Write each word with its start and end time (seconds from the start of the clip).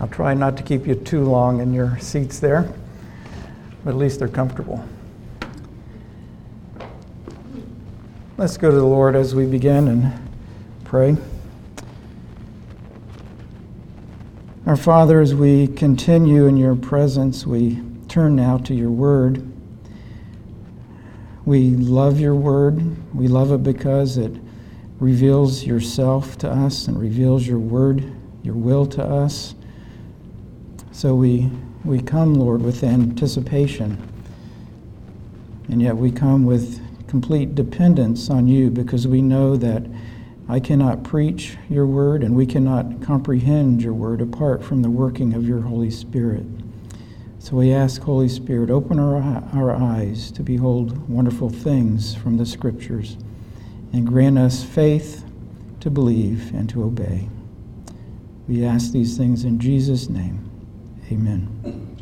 I'll 0.00 0.08
try 0.08 0.34
not 0.34 0.56
to 0.58 0.62
keep 0.62 0.86
you 0.86 0.94
too 0.94 1.24
long 1.24 1.60
in 1.60 1.74
your 1.74 1.98
seats 1.98 2.38
there, 2.38 2.72
but 3.84 3.90
at 3.90 3.96
least 3.96 4.20
they're 4.20 4.28
comfortable. 4.28 4.84
Let's 8.36 8.56
go 8.56 8.70
to 8.70 8.76
the 8.76 8.86
Lord 8.86 9.16
as 9.16 9.34
we 9.34 9.46
begin 9.46 9.88
and 9.88 10.12
pray. 10.84 11.16
Our 14.66 14.76
Father, 14.76 15.20
as 15.20 15.34
we 15.34 15.66
continue 15.66 16.46
in 16.46 16.56
your 16.56 16.76
presence, 16.76 17.44
we 17.44 17.82
turn 18.06 18.36
now 18.36 18.58
to 18.58 18.74
your 18.74 18.90
word. 18.90 19.42
We 21.44 21.70
love 21.70 22.20
your 22.20 22.36
word. 22.36 23.14
We 23.14 23.26
love 23.26 23.50
it 23.50 23.64
because 23.64 24.16
it 24.16 24.32
reveals 25.00 25.64
yourself 25.64 26.38
to 26.38 26.50
us 26.50 26.86
and 26.86 27.00
reveals 27.00 27.46
your 27.46 27.58
word, 27.58 28.12
your 28.44 28.54
will 28.54 28.86
to 28.86 29.02
us. 29.02 29.54
So 30.98 31.14
we, 31.14 31.48
we 31.84 32.00
come, 32.02 32.34
Lord, 32.34 32.60
with 32.60 32.82
anticipation. 32.82 34.02
And 35.68 35.80
yet 35.80 35.96
we 35.96 36.10
come 36.10 36.44
with 36.44 36.80
complete 37.06 37.54
dependence 37.54 38.30
on 38.30 38.48
you 38.48 38.68
because 38.68 39.06
we 39.06 39.22
know 39.22 39.54
that 39.58 39.86
I 40.48 40.58
cannot 40.58 41.04
preach 41.04 41.56
your 41.70 41.86
word 41.86 42.24
and 42.24 42.34
we 42.34 42.46
cannot 42.46 43.00
comprehend 43.00 43.80
your 43.80 43.92
word 43.92 44.20
apart 44.20 44.64
from 44.64 44.82
the 44.82 44.90
working 44.90 45.34
of 45.34 45.46
your 45.46 45.60
Holy 45.60 45.92
Spirit. 45.92 46.44
So 47.38 47.54
we 47.54 47.72
ask, 47.72 48.02
Holy 48.02 48.28
Spirit, 48.28 48.68
open 48.68 48.98
our, 48.98 49.22
our 49.52 49.76
eyes 49.76 50.32
to 50.32 50.42
behold 50.42 51.08
wonderful 51.08 51.48
things 51.48 52.16
from 52.16 52.38
the 52.38 52.44
Scriptures 52.44 53.16
and 53.92 54.04
grant 54.04 54.36
us 54.36 54.64
faith 54.64 55.24
to 55.78 55.90
believe 55.90 56.52
and 56.52 56.68
to 56.70 56.82
obey. 56.82 57.28
We 58.48 58.64
ask 58.64 58.90
these 58.90 59.16
things 59.16 59.44
in 59.44 59.60
Jesus' 59.60 60.08
name. 60.08 60.47
Amen. 61.10 61.96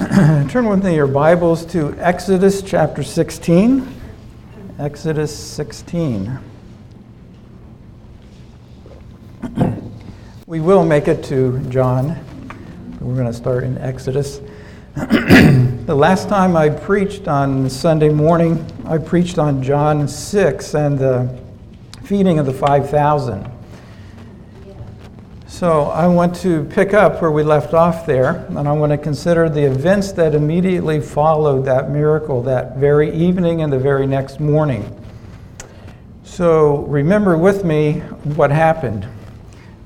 Turn 0.48 0.68
with 0.68 0.84
me 0.84 0.96
your 0.96 1.06
Bibles 1.06 1.64
to 1.66 1.94
Exodus 2.00 2.62
chapter 2.62 3.04
16. 3.04 3.86
Exodus 4.80 5.32
16. 5.38 6.36
we 10.48 10.58
will 10.58 10.84
make 10.84 11.06
it 11.06 11.22
to 11.26 11.60
John. 11.68 12.18
We're 13.00 13.14
going 13.14 13.28
to 13.28 13.32
start 13.32 13.62
in 13.62 13.78
Exodus. 13.78 14.40
the 14.96 15.94
last 15.94 16.28
time 16.28 16.56
I 16.56 16.70
preached 16.70 17.28
on 17.28 17.70
Sunday 17.70 18.08
morning, 18.08 18.66
I 18.84 18.98
preached 18.98 19.38
on 19.38 19.62
John 19.62 20.08
6 20.08 20.74
and 20.74 20.98
the 20.98 21.38
feeding 22.02 22.40
of 22.40 22.46
the 22.46 22.52
5,000. 22.52 23.55
So 25.56 25.84
I 25.84 26.06
want 26.06 26.36
to 26.42 26.64
pick 26.64 26.92
up 26.92 27.22
where 27.22 27.30
we 27.30 27.42
left 27.42 27.72
off 27.72 28.04
there, 28.04 28.44
and 28.50 28.68
I 28.68 28.72
want 28.72 28.92
to 28.92 28.98
consider 28.98 29.48
the 29.48 29.62
events 29.62 30.12
that 30.12 30.34
immediately 30.34 31.00
followed 31.00 31.64
that 31.64 31.88
miracle 31.88 32.42
that 32.42 32.76
very 32.76 33.10
evening 33.14 33.62
and 33.62 33.72
the 33.72 33.78
very 33.78 34.06
next 34.06 34.38
morning. 34.38 34.84
So 36.24 36.80
remember 36.80 37.38
with 37.38 37.64
me 37.64 38.00
what 38.36 38.50
happened. 38.50 39.08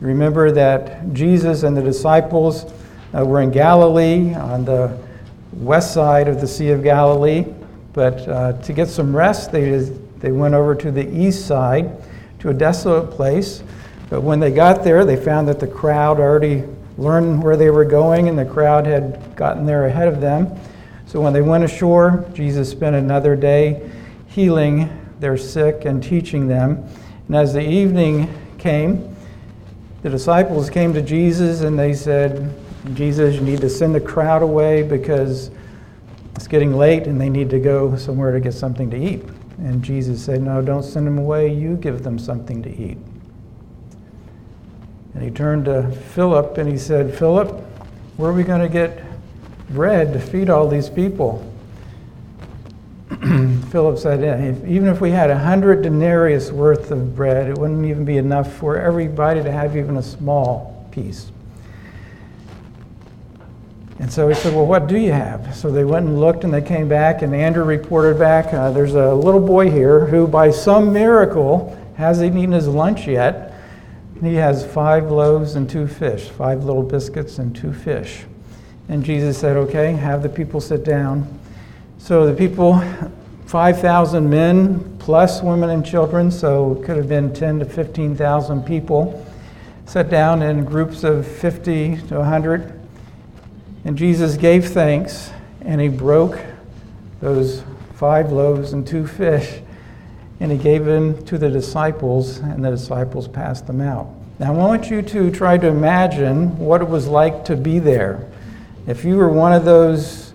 Remember 0.00 0.50
that 0.50 1.12
Jesus 1.12 1.62
and 1.62 1.76
the 1.76 1.82
disciples 1.82 2.66
uh, 3.16 3.24
were 3.24 3.40
in 3.40 3.52
Galilee 3.52 4.34
on 4.34 4.64
the 4.64 4.98
west 5.52 5.94
side 5.94 6.26
of 6.26 6.40
the 6.40 6.48
Sea 6.48 6.70
of 6.70 6.82
Galilee, 6.82 7.44
but 7.92 8.28
uh, 8.28 8.54
to 8.54 8.72
get 8.72 8.88
some 8.88 9.14
rest, 9.14 9.52
they, 9.52 9.78
they 10.18 10.32
went 10.32 10.54
over 10.54 10.74
to 10.74 10.90
the 10.90 11.08
east 11.16 11.46
side 11.46 11.92
to 12.40 12.48
a 12.48 12.54
desolate 12.54 13.12
place 13.12 13.62
but 14.10 14.22
when 14.22 14.40
they 14.40 14.50
got 14.50 14.82
there, 14.82 15.04
they 15.04 15.16
found 15.16 15.46
that 15.48 15.60
the 15.60 15.68
crowd 15.68 16.18
already 16.18 16.64
learned 16.98 17.42
where 17.42 17.56
they 17.56 17.70
were 17.70 17.84
going 17.84 18.28
and 18.28 18.36
the 18.36 18.44
crowd 18.44 18.84
had 18.84 19.34
gotten 19.36 19.64
there 19.64 19.86
ahead 19.86 20.08
of 20.08 20.20
them. 20.20 20.58
So 21.06 21.20
when 21.20 21.32
they 21.32 21.42
went 21.42 21.64
ashore, 21.64 22.28
Jesus 22.34 22.68
spent 22.68 22.96
another 22.96 23.36
day 23.36 23.88
healing 24.26 24.90
their 25.20 25.36
sick 25.36 25.84
and 25.84 26.02
teaching 26.02 26.48
them. 26.48 26.84
And 27.28 27.36
as 27.36 27.54
the 27.54 27.62
evening 27.62 28.28
came, 28.58 29.16
the 30.02 30.10
disciples 30.10 30.70
came 30.70 30.92
to 30.94 31.02
Jesus 31.02 31.60
and 31.60 31.78
they 31.78 31.94
said, 31.94 32.52
Jesus, 32.94 33.36
you 33.36 33.42
need 33.42 33.60
to 33.60 33.70
send 33.70 33.94
the 33.94 34.00
crowd 34.00 34.42
away 34.42 34.82
because 34.82 35.50
it's 36.34 36.48
getting 36.48 36.76
late 36.76 37.06
and 37.06 37.20
they 37.20 37.28
need 37.28 37.50
to 37.50 37.60
go 37.60 37.96
somewhere 37.96 38.32
to 38.32 38.40
get 38.40 38.54
something 38.54 38.90
to 38.90 38.96
eat. 38.96 39.22
And 39.58 39.82
Jesus 39.82 40.24
said, 40.24 40.40
No, 40.40 40.62
don't 40.62 40.82
send 40.82 41.06
them 41.06 41.18
away. 41.18 41.52
You 41.52 41.76
give 41.76 42.02
them 42.02 42.18
something 42.18 42.62
to 42.62 42.70
eat. 42.70 42.96
And 45.14 45.22
he 45.22 45.30
turned 45.30 45.64
to 45.64 45.90
Philip 45.90 46.58
and 46.58 46.68
he 46.68 46.78
said, 46.78 47.16
Philip, 47.16 47.50
where 48.16 48.30
are 48.30 48.34
we 48.34 48.42
going 48.42 48.60
to 48.60 48.68
get 48.68 49.04
bread 49.70 50.12
to 50.12 50.20
feed 50.20 50.50
all 50.50 50.68
these 50.68 50.88
people? 50.88 51.46
Philip 53.70 53.98
said, 53.98 54.64
even 54.66 54.88
if 54.88 55.00
we 55.00 55.10
had 55.10 55.30
a 55.30 55.38
hundred 55.38 55.82
denarius 55.82 56.50
worth 56.52 56.90
of 56.90 57.14
bread, 57.16 57.48
it 57.48 57.58
wouldn't 57.58 57.84
even 57.84 58.04
be 58.04 58.18
enough 58.18 58.52
for 58.52 58.78
everybody 58.78 59.42
to 59.42 59.50
have 59.50 59.76
even 59.76 59.96
a 59.96 60.02
small 60.02 60.88
piece. 60.90 61.30
And 64.00 64.10
so 64.10 64.28
he 64.28 64.34
said, 64.34 64.54
Well, 64.54 64.66
what 64.66 64.86
do 64.86 64.96
you 64.96 65.12
have? 65.12 65.54
So 65.54 65.70
they 65.70 65.84
went 65.84 66.06
and 66.06 66.18
looked 66.18 66.44
and 66.44 66.52
they 66.52 66.62
came 66.62 66.88
back, 66.88 67.20
and 67.20 67.34
Andrew 67.34 67.64
reported 67.64 68.18
back, 68.18 68.52
uh, 68.54 68.70
There's 68.70 68.94
a 68.94 69.14
little 69.14 69.46
boy 69.46 69.70
here 69.70 70.06
who, 70.06 70.26
by 70.26 70.50
some 70.50 70.90
miracle, 70.90 71.76
hasn't 71.96 72.34
eaten 72.34 72.52
his 72.52 72.66
lunch 72.66 73.06
yet. 73.06 73.49
He 74.22 74.34
has 74.34 74.66
five 74.66 75.10
loaves 75.10 75.54
and 75.54 75.68
two 75.68 75.86
fish, 75.86 76.28
five 76.28 76.64
little 76.64 76.82
biscuits 76.82 77.38
and 77.38 77.56
two 77.56 77.72
fish. 77.72 78.24
And 78.88 79.02
Jesus 79.04 79.38
said, 79.38 79.56
Okay, 79.56 79.92
have 79.92 80.22
the 80.22 80.28
people 80.28 80.60
sit 80.60 80.84
down. 80.84 81.38
So 81.98 82.26
the 82.26 82.34
people, 82.34 82.82
5,000 83.46 84.28
men 84.28 84.96
plus 84.98 85.42
women 85.42 85.70
and 85.70 85.84
children, 85.84 86.30
so 86.30 86.76
it 86.76 86.84
could 86.84 86.96
have 86.96 87.08
been 87.08 87.32
10 87.32 87.60
to 87.60 87.64
15,000 87.64 88.62
people, 88.62 89.26
sat 89.86 90.10
down 90.10 90.42
in 90.42 90.64
groups 90.64 91.02
of 91.02 91.26
50 91.26 91.96
to 92.08 92.18
100. 92.18 92.80
And 93.84 93.96
Jesus 93.96 94.36
gave 94.36 94.68
thanks 94.68 95.30
and 95.62 95.80
he 95.80 95.88
broke 95.88 96.38
those 97.20 97.62
five 97.94 98.32
loaves 98.32 98.72
and 98.72 98.86
two 98.86 99.06
fish 99.06 99.60
and 100.40 100.50
he 100.50 100.56
gave 100.56 100.86
them 100.86 101.22
to 101.26 101.36
the 101.36 101.50
disciples, 101.50 102.38
and 102.38 102.64
the 102.64 102.70
disciples 102.70 103.28
passed 103.28 103.66
them 103.66 103.80
out. 103.80 104.08
Now, 104.38 104.54
I 104.54 104.56
want 104.56 104.90
you 104.90 105.02
to 105.02 105.30
try 105.30 105.58
to 105.58 105.66
imagine 105.66 106.58
what 106.58 106.80
it 106.80 106.88
was 106.88 107.06
like 107.06 107.44
to 107.44 107.56
be 107.56 107.78
there. 107.78 108.26
If 108.86 109.04
you 109.04 109.16
were 109.16 109.28
one 109.28 109.52
of 109.52 109.66
those 109.66 110.32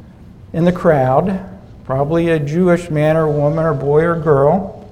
in 0.53 0.63
the 0.63 0.71
crowd, 0.71 1.43
probably 1.85 2.29
a 2.29 2.39
Jewish 2.39 2.91
man 2.91 3.17
or 3.17 3.27
woman 3.27 3.65
or 3.65 3.73
boy 3.73 4.03
or 4.03 4.19
girl, 4.19 4.87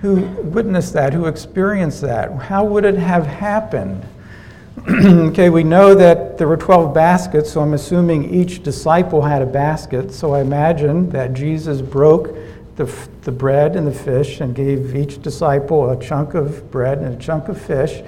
who 0.00 0.20
witnessed 0.44 0.92
that, 0.92 1.12
who 1.12 1.26
experienced 1.26 2.00
that, 2.02 2.32
how 2.36 2.64
would 2.64 2.84
it 2.84 2.94
have 2.94 3.26
happened? 3.26 4.06
okay, 4.88 5.50
we 5.50 5.64
know 5.64 5.96
that 5.96 6.38
there 6.38 6.46
were 6.46 6.56
12 6.56 6.94
baskets, 6.94 7.50
so 7.50 7.60
I'm 7.60 7.74
assuming 7.74 8.32
each 8.32 8.62
disciple 8.62 9.22
had 9.22 9.42
a 9.42 9.46
basket. 9.46 10.12
So 10.12 10.34
I 10.34 10.40
imagine 10.40 11.10
that 11.10 11.34
Jesus 11.34 11.82
broke 11.82 12.36
the, 12.78 13.08
the 13.22 13.32
bread 13.32 13.74
and 13.74 13.86
the 13.86 13.92
fish 13.92 14.40
and 14.40 14.54
gave 14.54 14.94
each 14.94 15.20
disciple 15.20 15.90
a 15.90 16.00
chunk 16.00 16.34
of 16.34 16.70
bread 16.70 16.98
and 16.98 17.12
a 17.12 17.18
chunk 17.18 17.48
of 17.48 17.60
fish. 17.60 18.02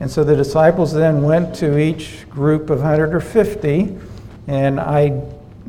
And 0.00 0.10
so 0.10 0.24
the 0.24 0.34
disciples 0.34 0.92
then 0.92 1.22
went 1.22 1.54
to 1.56 1.78
each 1.78 2.28
group 2.30 2.70
of 2.70 2.78
100 2.78 3.14
or 3.14 3.20
50, 3.20 3.94
and 4.46 4.80
I, 4.80 5.22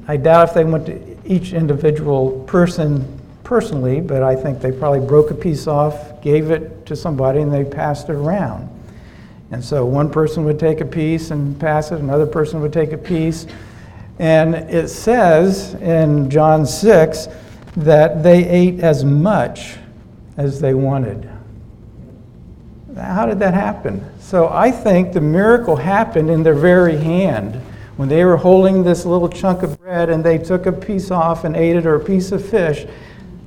I 0.08 0.16
doubt 0.16 0.50
if 0.50 0.54
they 0.54 0.64
went 0.64 0.86
to 0.86 1.18
each 1.26 1.52
individual 1.52 2.46
person 2.46 3.20
personally, 3.44 4.00
but 4.00 4.24
I 4.24 4.34
think 4.34 4.62
they 4.62 4.72
probably 4.72 5.06
broke 5.06 5.32
a 5.32 5.36
piece 5.36 5.68
off, 5.68 6.22
gave 6.22 6.52
it 6.52 6.86
to 6.86 6.96
somebody, 6.96 7.42
and 7.42 7.52
they 7.52 7.66
passed 7.66 8.08
it 8.08 8.16
around. 8.16 8.70
And 9.52 9.64
so 9.64 9.86
one 9.86 10.10
person 10.10 10.46
would 10.46 10.60
take 10.60 10.80
a 10.80 10.86
piece 10.86 11.32
and 11.32 11.60
pass 11.60 11.92
it, 11.92 12.00
another 12.00 12.28
person 12.28 12.62
would 12.62 12.72
take 12.72 12.94
a 12.94 12.98
piece. 12.98 13.46
And 14.20 14.56
it 14.56 14.88
says 14.88 15.74
in 15.76 16.30
John 16.30 16.66
6 16.66 17.28
that 17.80 18.24
they 18.24 18.48
ate 18.48 18.82
as 18.82 19.04
much 19.04 19.78
as 20.38 20.60
they 20.60 20.74
wanted. 20.74 21.30
How 22.96 23.26
did 23.26 23.40
that 23.40 23.54
happen? 23.54 24.06
So 24.20 24.50
I 24.50 24.72
think 24.72 25.14
the 25.14 25.22
miracle 25.22 25.76
happened 25.76 26.30
in 26.30 26.44
their 26.44 26.54
very 26.54 26.98
hand. 26.98 27.56
When 27.96 28.10
they 28.10 28.26
were 28.26 28.38
holding 28.38 28.84
this 28.84 29.06
little 29.06 29.30
chunk 29.30 29.64
of 29.64 29.80
bread 29.80 30.10
and 30.10 30.24
they 30.24 30.38
took 30.38 30.66
a 30.66 30.72
piece 30.72 31.12
off 31.12 31.44
and 31.44 31.56
ate 31.56 31.76
it, 31.76 31.86
or 31.86 31.96
a 31.96 32.04
piece 32.04 32.32
of 32.32 32.48
fish, 32.48 32.86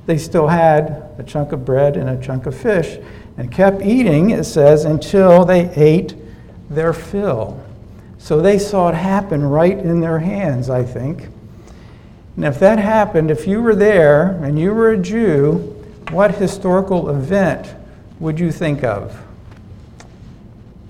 they 0.05 0.17
still 0.17 0.47
had 0.47 1.09
a 1.17 1.23
chunk 1.23 1.51
of 1.51 1.63
bread 1.63 1.95
and 1.95 2.09
a 2.09 2.21
chunk 2.21 2.45
of 2.45 2.55
fish 2.55 2.99
and 3.37 3.51
kept 3.51 3.81
eating, 3.81 4.31
it 4.31 4.43
says, 4.43 4.85
until 4.85 5.45
they 5.45 5.69
ate 5.75 6.15
their 6.69 6.93
fill. 6.93 7.63
So 8.17 8.41
they 8.41 8.57
saw 8.57 8.89
it 8.89 8.95
happen 8.95 9.43
right 9.43 9.77
in 9.77 9.99
their 9.99 10.19
hands, 10.19 10.69
I 10.69 10.83
think. 10.83 11.29
And 12.35 12.45
if 12.45 12.59
that 12.59 12.79
happened, 12.79 13.29
if 13.29 13.47
you 13.47 13.61
were 13.61 13.75
there 13.75 14.43
and 14.43 14.59
you 14.59 14.73
were 14.73 14.91
a 14.91 14.97
Jew, 14.97 15.53
what 16.09 16.35
historical 16.35 17.09
event 17.09 17.73
would 18.19 18.39
you 18.39 18.51
think 18.51 18.83
of? 18.83 19.23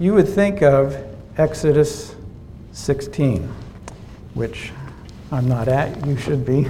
you 0.03 0.13
would 0.13 0.27
think 0.27 0.61
of 0.61 0.97
Exodus 1.37 2.15
16, 2.73 3.47
which 4.33 4.71
I'm 5.31 5.47
not 5.47 5.67
at, 5.67 6.05
you 6.05 6.17
should 6.17 6.45
be. 6.45 6.65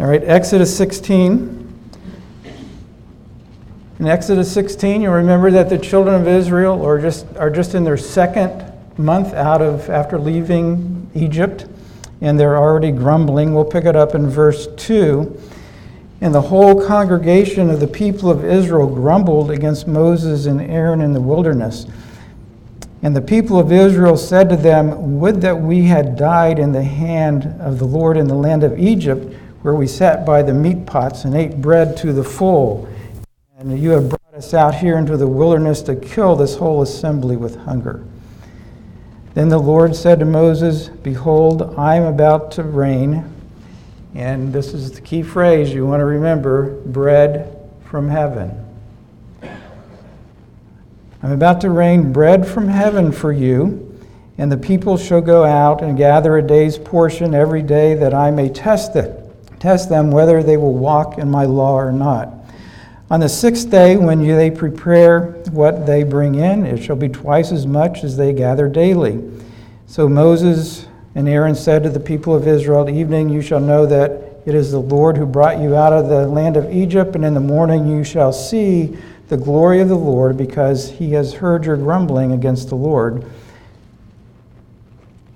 All 0.00 0.06
right, 0.06 0.22
Exodus 0.24 0.74
16. 0.74 1.66
In 3.98 4.06
Exodus 4.06 4.50
16, 4.52 5.02
you 5.02 5.10
remember 5.10 5.50
that 5.50 5.68
the 5.68 5.76
children 5.76 6.18
of 6.18 6.28
Israel 6.28 6.82
are 6.86 6.98
just, 6.98 7.26
are 7.36 7.50
just 7.50 7.74
in 7.74 7.84
their 7.84 7.96
second 7.96 8.72
month 8.96 9.34
out 9.34 9.60
of 9.60 9.90
after 9.90 10.18
leaving 10.18 11.10
Egypt, 11.14 11.66
and 12.20 12.38
they're 12.38 12.56
already 12.56 12.90
grumbling. 12.90 13.54
We'll 13.54 13.64
pick 13.64 13.84
it 13.84 13.96
up 13.96 14.14
in 14.14 14.28
verse 14.28 14.68
2. 14.76 15.40
And 16.20 16.34
the 16.34 16.40
whole 16.40 16.84
congregation 16.86 17.70
of 17.70 17.78
the 17.78 17.86
people 17.86 18.28
of 18.30 18.44
Israel 18.44 18.88
grumbled 18.88 19.50
against 19.50 19.86
Moses 19.86 20.46
and 20.46 20.60
Aaron 20.60 21.00
in 21.00 21.12
the 21.12 21.20
wilderness. 21.20 21.86
And 23.02 23.14
the 23.14 23.20
people 23.20 23.60
of 23.60 23.70
Israel 23.70 24.16
said 24.16 24.48
to 24.48 24.56
them, 24.56 25.20
Would 25.20 25.40
that 25.42 25.60
we 25.60 25.84
had 25.84 26.16
died 26.16 26.58
in 26.58 26.72
the 26.72 26.82
hand 26.82 27.44
of 27.60 27.78
the 27.78 27.84
Lord 27.84 28.16
in 28.16 28.26
the 28.26 28.34
land 28.34 28.64
of 28.64 28.76
Egypt, 28.78 29.32
where 29.62 29.74
we 29.74 29.86
sat 29.86 30.26
by 30.26 30.42
the 30.42 30.52
meat 30.52 30.86
pots 30.86 31.24
and 31.24 31.36
ate 31.36 31.60
bread 31.60 31.96
to 31.98 32.12
the 32.12 32.24
full. 32.24 32.88
And 33.56 33.78
you 33.78 33.90
have 33.90 34.08
brought 34.08 34.34
us 34.34 34.54
out 34.54 34.74
here 34.74 34.98
into 34.98 35.16
the 35.16 35.28
wilderness 35.28 35.82
to 35.82 35.94
kill 35.94 36.34
this 36.34 36.56
whole 36.56 36.82
assembly 36.82 37.36
with 37.36 37.56
hunger. 37.56 38.04
Then 39.34 39.48
the 39.48 39.58
Lord 39.58 39.94
said 39.94 40.20
to 40.20 40.24
Moses, 40.24 40.88
Behold, 40.88 41.74
I 41.76 41.96
am 41.96 42.04
about 42.04 42.50
to 42.52 42.62
rain, 42.62 43.24
and 44.14 44.52
this 44.52 44.72
is 44.72 44.92
the 44.92 45.00
key 45.00 45.22
phrase 45.22 45.72
you 45.72 45.86
want 45.86 46.00
to 46.00 46.06
remember 46.06 46.80
bread 46.86 47.56
from 47.84 48.08
heaven. 48.08 48.64
I'm 51.22 51.32
about 51.32 51.60
to 51.62 51.70
rain 51.70 52.12
bread 52.12 52.46
from 52.46 52.68
heaven 52.68 53.12
for 53.12 53.32
you, 53.32 53.84
and 54.38 54.50
the 54.50 54.56
people 54.56 54.96
shall 54.96 55.20
go 55.20 55.44
out 55.44 55.82
and 55.82 55.98
gather 55.98 56.36
a 56.38 56.42
day's 56.42 56.78
portion 56.78 57.34
every 57.34 57.62
day 57.62 57.94
that 57.94 58.14
I 58.14 58.30
may 58.30 58.48
test 58.48 58.94
them, 58.94 59.14
test 59.58 59.88
them 59.88 60.10
whether 60.10 60.42
they 60.42 60.56
will 60.56 60.74
walk 60.74 61.18
in 61.18 61.30
my 61.30 61.44
law 61.44 61.74
or 61.74 61.92
not. 61.92 62.37
On 63.10 63.20
the 63.20 63.28
sixth 63.28 63.70
day, 63.70 63.96
when 63.96 64.26
they 64.26 64.50
prepare 64.50 65.32
what 65.50 65.86
they 65.86 66.02
bring 66.02 66.34
in, 66.34 66.66
it 66.66 66.82
shall 66.82 66.96
be 66.96 67.08
twice 67.08 67.52
as 67.52 67.66
much 67.66 68.04
as 68.04 68.18
they 68.18 68.34
gather 68.34 68.68
daily. 68.68 69.22
So 69.86 70.10
Moses 70.10 70.86
and 71.14 71.26
Aaron 71.26 71.54
said 71.54 71.82
to 71.84 71.88
the 71.88 72.00
people 72.00 72.34
of 72.34 72.46
Israel, 72.46 72.90
Evening 72.90 73.30
you 73.30 73.40
shall 73.40 73.60
know 73.60 73.86
that 73.86 74.42
it 74.44 74.54
is 74.54 74.72
the 74.72 74.80
Lord 74.80 75.16
who 75.16 75.24
brought 75.24 75.58
you 75.58 75.74
out 75.74 75.94
of 75.94 76.08
the 76.08 76.26
land 76.26 76.58
of 76.58 76.70
Egypt, 76.70 77.14
and 77.14 77.24
in 77.24 77.32
the 77.32 77.40
morning 77.40 77.86
you 77.86 78.04
shall 78.04 78.32
see 78.32 78.98
the 79.28 79.38
glory 79.38 79.80
of 79.80 79.88
the 79.88 79.96
Lord, 79.96 80.36
because 80.36 80.90
he 80.90 81.12
has 81.12 81.34
heard 81.34 81.64
your 81.64 81.76
grumbling 81.78 82.32
against 82.32 82.68
the 82.68 82.74
Lord. 82.74 83.24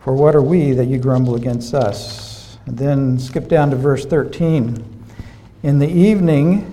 For 0.00 0.14
what 0.14 0.34
are 0.34 0.42
we 0.42 0.72
that 0.72 0.86
you 0.86 0.98
grumble 0.98 1.36
against 1.36 1.72
us? 1.72 2.58
And 2.66 2.76
then 2.76 3.18
skip 3.18 3.48
down 3.48 3.70
to 3.70 3.76
verse 3.76 4.04
13. 4.04 5.04
In 5.62 5.78
the 5.78 5.88
evening, 5.88 6.71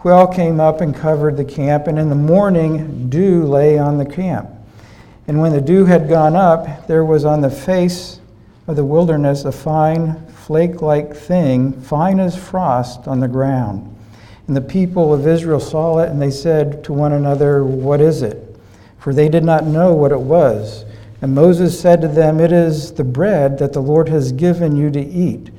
Quail 0.00 0.28
came 0.28 0.60
up 0.60 0.80
and 0.80 0.96
covered 0.96 1.36
the 1.36 1.44
camp, 1.44 1.86
and 1.86 1.98
in 1.98 2.08
the 2.08 2.14
morning 2.14 3.10
dew 3.10 3.44
lay 3.44 3.76
on 3.76 3.98
the 3.98 4.06
camp. 4.06 4.48
And 5.28 5.38
when 5.38 5.52
the 5.52 5.60
dew 5.60 5.84
had 5.84 6.08
gone 6.08 6.34
up, 6.34 6.86
there 6.86 7.04
was 7.04 7.26
on 7.26 7.42
the 7.42 7.50
face 7.50 8.18
of 8.66 8.76
the 8.76 8.84
wilderness 8.84 9.44
a 9.44 9.52
fine 9.52 10.26
flake 10.28 10.80
like 10.80 11.14
thing, 11.14 11.78
fine 11.82 12.18
as 12.18 12.34
frost, 12.34 13.06
on 13.08 13.20
the 13.20 13.28
ground. 13.28 13.94
And 14.46 14.56
the 14.56 14.62
people 14.62 15.12
of 15.12 15.26
Israel 15.26 15.60
saw 15.60 15.98
it, 15.98 16.08
and 16.08 16.20
they 16.20 16.30
said 16.30 16.82
to 16.84 16.94
one 16.94 17.12
another, 17.12 17.62
What 17.62 18.00
is 18.00 18.22
it? 18.22 18.58
For 18.98 19.12
they 19.12 19.28
did 19.28 19.44
not 19.44 19.66
know 19.66 19.92
what 19.92 20.12
it 20.12 20.20
was. 20.20 20.86
And 21.20 21.34
Moses 21.34 21.78
said 21.78 22.00
to 22.00 22.08
them, 22.08 22.40
It 22.40 22.52
is 22.52 22.90
the 22.90 23.04
bread 23.04 23.58
that 23.58 23.74
the 23.74 23.82
Lord 23.82 24.08
has 24.08 24.32
given 24.32 24.76
you 24.76 24.90
to 24.92 25.00
eat. 25.00 25.50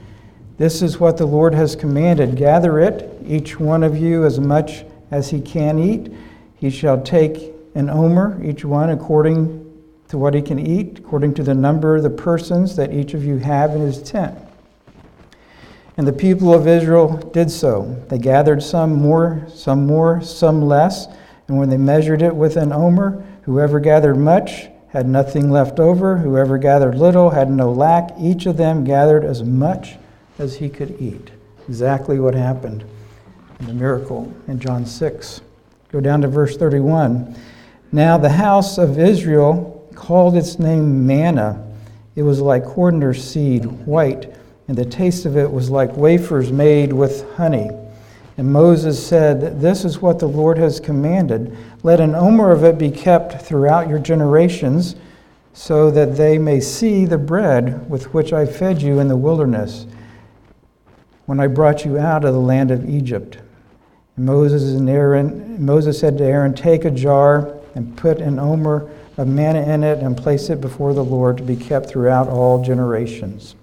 This 0.62 0.84
is 0.84 1.00
what 1.00 1.18
the 1.18 1.26
Lord 1.26 1.56
has 1.56 1.76
commanded 1.76 2.36
gather 2.36 2.80
it, 2.80 3.20
each 3.26 3.60
one 3.60 3.82
of 3.82 3.98
you, 3.98 4.26
as 4.26 4.40
much 4.40 4.86
as 5.10 5.28
he 5.28 5.42
can 5.42 5.80
eat. 5.80 6.14
He 6.54 6.70
shall 6.70 7.02
take 7.02 7.52
an 7.74 7.90
omer, 7.90 8.40
each 8.44 8.64
one 8.64 8.92
according 8.92 9.66
to 10.10 10.20
what 10.20 10.36
he 10.36 10.42
can 10.44 10.60
eat, 10.60 11.00
according 11.00 11.34
to 11.34 11.44
the 11.44 11.56
number 11.56 11.96
of 11.96 12.04
the 12.04 12.12
persons 12.12 12.76
that 12.76 12.94
each 12.94 13.16
of 13.16 13.26
you 13.26 13.40
have 13.40 13.72
in 13.72 13.82
his 13.82 14.04
tent. 14.04 14.38
And 15.98 16.08
the 16.08 16.14
people 16.14 16.54
of 16.54 16.68
Israel 16.68 17.18
did 17.34 17.50
so. 17.50 18.00
They 18.10 18.20
gathered 18.20 18.62
some 18.62 18.94
more, 18.94 19.48
some 19.52 19.88
more, 19.88 20.22
some 20.22 20.62
less. 20.62 21.08
And 21.48 21.58
when 21.58 21.72
they 21.72 21.78
measured 21.78 22.22
it 22.22 22.36
with 22.36 22.56
an 22.56 22.72
omer, 22.72 23.26
whoever 23.46 23.80
gathered 23.80 24.18
much 24.18 24.68
had 24.90 25.08
nothing 25.08 25.50
left 25.50 25.80
over. 25.80 26.20
Whoever 26.20 26.60
gathered 26.60 27.00
little 27.00 27.32
had 27.32 27.50
no 27.50 27.72
lack. 27.72 28.12
Each 28.20 28.46
of 28.46 28.58
them 28.58 28.84
gathered 28.84 29.26
as 29.26 29.42
much 29.42 29.96
as 30.42 30.56
he 30.56 30.68
could 30.68 31.00
eat. 31.00 31.30
Exactly 31.70 32.20
what 32.20 32.34
happened 32.34 32.84
in 33.60 33.68
the 33.68 33.74
miracle 33.74 34.34
in 34.48 34.60
John 34.60 34.88
6. 34.88 35.42
Go 35.92 36.02
down 36.02 36.22
to 36.22 36.28
verse 36.28 36.58
31. 36.58 37.36
Now 37.92 38.18
the 38.18 38.30
house 38.30 38.80
of 38.80 38.98
Israel 38.98 39.88
called 39.94 40.36
its 40.36 40.58
name 40.58 41.06
manna. 41.06 41.64
It 42.16 42.24
was 42.24 42.42
like 42.42 42.66
coriander 42.66 43.14
seed, 43.14 43.66
white, 43.86 44.36
and 44.68 44.76
the 44.76 44.84
taste 44.84 45.26
of 45.26 45.38
it 45.38 45.50
was 45.50 45.70
like 45.70 45.96
wafers 45.96 46.52
made 46.52 46.92
with 46.92 47.30
honey. 47.36 47.70
And 48.38 48.52
Moses 48.52 49.06
said, 49.06 49.62
This 49.62 49.86
is 49.86 50.02
what 50.02 50.18
the 50.18 50.28
Lord 50.28 50.58
has 50.58 50.80
commanded. 50.80 51.56
Let 51.84 52.00
an 52.00 52.16
omer 52.16 52.52
of 52.52 52.64
it 52.64 52.80
be 52.80 52.90
kept 52.90 53.44
throughout 53.44 53.88
your 53.88 54.00
generations, 54.00 54.96
so 55.54 55.92
that 55.92 56.18
they 56.18 56.40
may 56.40 56.62
see 56.62 57.06
the 57.06 57.18
bread 57.18 57.88
with 57.90 58.14
which 58.14 58.34
I 58.34 58.46
fed 58.46 58.82
you 58.82 59.00
in 59.00 59.08
the 59.08 59.18
wilderness 59.18 59.86
when 61.32 61.40
I 61.40 61.48
brought 61.48 61.86
you 61.86 61.98
out 61.98 62.26
of 62.26 62.34
the 62.34 62.42
land 62.42 62.72
of 62.72 62.90
Egypt. 62.90 63.38
And 64.18 64.26
Moses 64.26 64.74
and 64.74 64.90
Aaron, 64.90 65.66
Moses 65.66 65.98
said 65.98 66.18
to 66.18 66.26
Aaron, 66.26 66.54
Take 66.54 66.84
a 66.84 66.92
jar 66.92 67.58
and 67.74 67.96
put 67.96 68.20
an 68.20 68.38
omer 68.38 68.92
of 69.16 69.30
manna 69.30 69.62
in 69.62 69.82
it 69.82 70.00
and 70.00 70.18
place 70.18 70.50
it 70.50 70.60
before 70.60 70.94
the 70.94 71.06
Lord 71.06 71.38
to 71.38 71.44
be 71.44 71.56
kept 71.56 71.88
throughout 71.88 72.28
all 72.28 72.62
generations. 72.62 73.56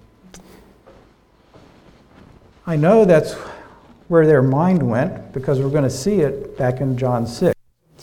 I 2.65 2.75
know 2.75 3.05
that's 3.05 3.33
where 4.07 4.25
their 4.25 4.41
mind 4.41 4.81
went 4.81 5.31
because 5.31 5.59
we're 5.59 5.69
going 5.69 5.83
to 5.83 5.91
see 5.91 6.21
it 6.21 6.57
back 6.57 6.81
in 6.81 6.97
John 6.97 7.27
6. 7.27 7.53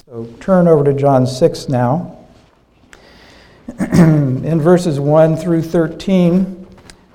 So 0.06 0.32
turn 0.38 0.68
over 0.68 0.84
to 0.84 0.92
John 0.92 1.26
6 1.26 1.68
now. 1.68 2.16
in 3.80 4.60
verses 4.60 5.00
1 5.00 5.36
through 5.36 5.62
13, 5.62 6.55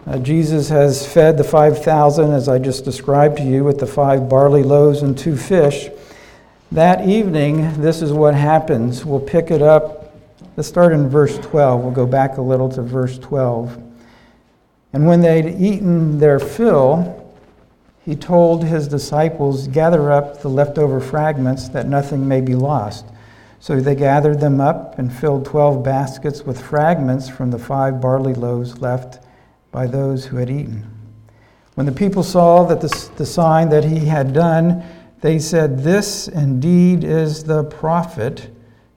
uh, 0.08 0.18
Jesus 0.18 0.70
has 0.70 1.06
fed 1.06 1.38
the 1.38 1.44
5,000, 1.44 2.32
as 2.32 2.50
I 2.50 2.58
just 2.58 2.84
described 2.84 3.38
to 3.38 3.44
you, 3.44 3.64
with 3.64 3.80
the 3.80 3.86
five 3.86 4.28
barley 4.28 4.64
loaves 4.64 5.04
and 5.04 5.16
two 5.16 5.38
fish. 5.38 5.90
That 6.72 7.08
evening, 7.08 7.80
this 7.82 8.02
is 8.02 8.12
what 8.12 8.34
happens. 8.34 9.06
We'll 9.06 9.20
pick 9.20 9.52
it 9.52 9.62
up. 9.62 10.16
Let's 10.58 10.68
start 10.68 10.94
in 10.94 11.08
verse 11.08 11.38
12. 11.38 11.82
We'll 11.82 11.92
go 11.92 12.08
back 12.08 12.38
a 12.38 12.42
little 12.42 12.68
to 12.70 12.82
verse 12.82 13.20
12. 13.20 13.80
And 14.94 15.06
when 15.06 15.22
they'd 15.22 15.56
eaten 15.60 16.18
their 16.18 16.40
fill, 16.40 17.18
he 18.04 18.16
told 18.16 18.64
his 18.64 18.88
disciples, 18.88 19.68
Gather 19.68 20.12
up 20.12 20.42
the 20.42 20.50
leftover 20.50 21.00
fragments 21.00 21.70
that 21.70 21.88
nothing 21.88 22.28
may 22.28 22.42
be 22.42 22.56
lost. 22.56 23.06
So 23.60 23.80
they 23.80 23.94
gathered 23.94 24.40
them 24.40 24.60
up 24.60 24.98
and 24.98 25.14
filled 25.14 25.46
12 25.46 25.84
baskets 25.84 26.42
with 26.42 26.60
fragments 26.60 27.30
from 27.30 27.52
the 27.52 27.60
five 27.60 28.02
barley 28.02 28.34
loaves 28.34 28.82
left 28.82 29.20
by 29.72 29.88
those 29.88 30.26
who 30.26 30.38
had 30.38 30.50
eaten. 30.50 30.90
When 31.76 31.86
the 31.86 31.92
people 31.92 32.24
saw 32.24 32.66
that 32.66 32.82
the, 32.82 33.10
the 33.16 33.26
sign 33.26 33.70
that 33.70 33.86
he 33.86 34.06
had 34.06 34.34
done, 34.34 34.84
they 35.22 35.40
said, 35.40 35.80
This 35.80 36.28
indeed 36.28 37.04
is 37.04 37.44
the 37.44 37.64
prophet 37.64 38.50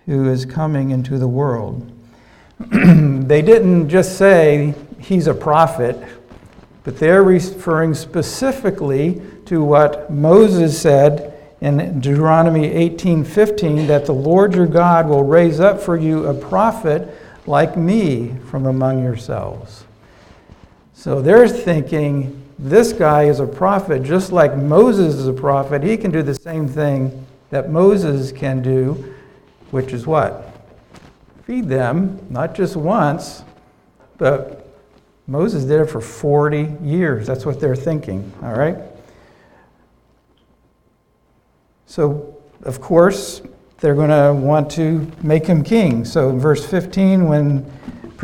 who 0.07 0.29
is 0.29 0.45
coming 0.45 0.91
into 0.91 1.19
the 1.19 1.29
world. 1.29 1.91
they 2.59 3.43
didn't 3.43 3.89
just 3.89 4.19
say 4.19 4.75
he's 4.99 5.27
a 5.27 5.35
prophet, 5.35 5.97
but 6.83 6.99
they're 6.99 7.23
referring 7.23 7.95
specifically 7.95 9.23
to 9.47 9.63
what 9.63 10.11
Moses 10.11 10.81
said 10.81 11.33
in 11.61 12.01
Deuteronomy 12.01 12.69
18:15 12.71 13.87
that 13.87 14.07
the 14.07 14.13
Lord 14.13 14.55
your 14.55 14.67
God 14.67 15.09
will 15.09 15.23
raise 15.23 15.61
up 15.61 15.81
for 15.81 15.97
you 15.97 16.27
a 16.27 16.35
prophet 16.35 17.09
like 17.47 17.77
me 17.77 18.35
from 18.51 18.67
among 18.67 19.03
yourselves. 19.03 19.85
So 20.95 21.21
they're 21.21 21.49
thinking 21.49 22.41
this 22.59 22.93
guy 22.93 23.25
is 23.25 23.41
a 23.41 23.47
prophet, 23.47 24.03
just 24.05 24.33
like 24.33 24.57
Moses 24.57 25.17
is 25.17 25.27
a 25.27 25.33
prophet. 25.33 25.83
He 25.83 25.97
can 25.97 26.11
do 26.11 26.23
the 26.23 26.35
same 26.35 26.67
thing 26.67 27.27
that 27.51 27.71
Moses 27.71 28.33
can 28.33 28.63
do, 28.63 29.15
which 29.71 29.93
is 29.93 30.07
what? 30.07 30.51
Feed 31.45 31.69
them, 31.69 32.25
not 32.31 32.55
just 32.55 32.77
once, 32.77 33.45
but 34.17 34.67
Moses 35.27 35.65
did 35.65 35.81
it 35.81 35.87
for 35.87 36.01
40 36.01 36.77
years. 36.83 37.27
That's 37.27 37.45
what 37.45 37.61
they're 37.61 37.77
thinking, 37.77 38.33
all 38.43 38.55
right? 38.55 38.79
So, 41.87 42.37
of 42.63 42.81
course, 42.81 43.43
they're 43.79 43.95
going 43.95 44.11
to 44.11 44.33
want 44.33 44.71
to 44.73 45.11
make 45.23 45.47
him 45.47 45.63
king. 45.63 46.05
So 46.05 46.31
in 46.31 46.41
verse 46.41 46.65
15, 46.65 47.29
when 47.29 47.71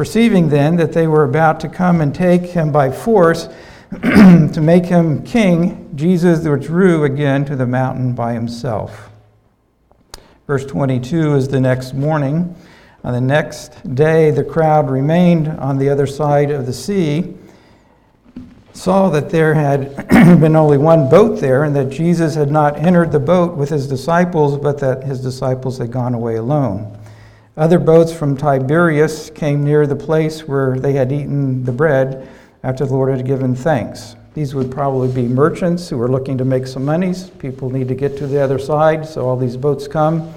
perceiving 0.00 0.48
then 0.48 0.76
that 0.76 0.94
they 0.94 1.06
were 1.06 1.24
about 1.24 1.60
to 1.60 1.68
come 1.68 2.00
and 2.00 2.14
take 2.14 2.40
him 2.40 2.72
by 2.72 2.90
force 2.90 3.50
to 4.02 4.58
make 4.58 4.86
him 4.86 5.22
king, 5.24 5.90
Jesus 5.94 6.42
withdrew 6.42 7.04
again 7.04 7.44
to 7.44 7.54
the 7.54 7.66
mountain 7.66 8.14
by 8.14 8.32
himself. 8.32 9.10
Verse 10.46 10.64
22 10.64 11.34
is 11.34 11.48
the 11.48 11.60
next 11.60 11.92
morning. 11.92 12.56
On 13.04 13.12
the 13.12 13.20
next 13.20 13.94
day, 13.94 14.30
the 14.30 14.42
crowd 14.42 14.88
remained 14.88 15.48
on 15.48 15.76
the 15.76 15.90
other 15.90 16.06
side 16.06 16.50
of 16.50 16.64
the 16.64 16.72
sea, 16.72 17.34
saw 18.72 19.10
that 19.10 19.28
there 19.28 19.52
had 19.52 20.08
been 20.40 20.56
only 20.56 20.78
one 20.78 21.10
boat 21.10 21.40
there, 21.40 21.64
and 21.64 21.76
that 21.76 21.90
Jesus 21.90 22.34
had 22.34 22.50
not 22.50 22.78
entered 22.78 23.12
the 23.12 23.20
boat 23.20 23.54
with 23.54 23.68
his 23.68 23.86
disciples, 23.86 24.56
but 24.56 24.78
that 24.78 25.02
his 25.02 25.20
disciples 25.20 25.76
had 25.76 25.92
gone 25.92 26.14
away 26.14 26.36
alone. 26.36 26.96
Other 27.56 27.80
boats 27.80 28.12
from 28.12 28.36
Tiberias 28.36 29.30
came 29.34 29.64
near 29.64 29.84
the 29.86 29.96
place 29.96 30.46
where 30.46 30.78
they 30.78 30.92
had 30.92 31.10
eaten 31.10 31.64
the 31.64 31.72
bread 31.72 32.28
after 32.62 32.86
the 32.86 32.94
Lord 32.94 33.14
had 33.14 33.26
given 33.26 33.56
thanks. 33.56 34.14
These 34.34 34.54
would 34.54 34.70
probably 34.70 35.12
be 35.12 35.26
merchants 35.26 35.88
who 35.88 35.98
were 35.98 36.08
looking 36.08 36.38
to 36.38 36.44
make 36.44 36.68
some 36.68 36.84
monies. 36.84 37.30
People 37.30 37.68
need 37.68 37.88
to 37.88 37.96
get 37.96 38.16
to 38.18 38.28
the 38.28 38.40
other 38.40 38.60
side, 38.60 39.04
so 39.04 39.26
all 39.28 39.36
these 39.36 39.56
boats 39.56 39.88
come. 39.88 40.32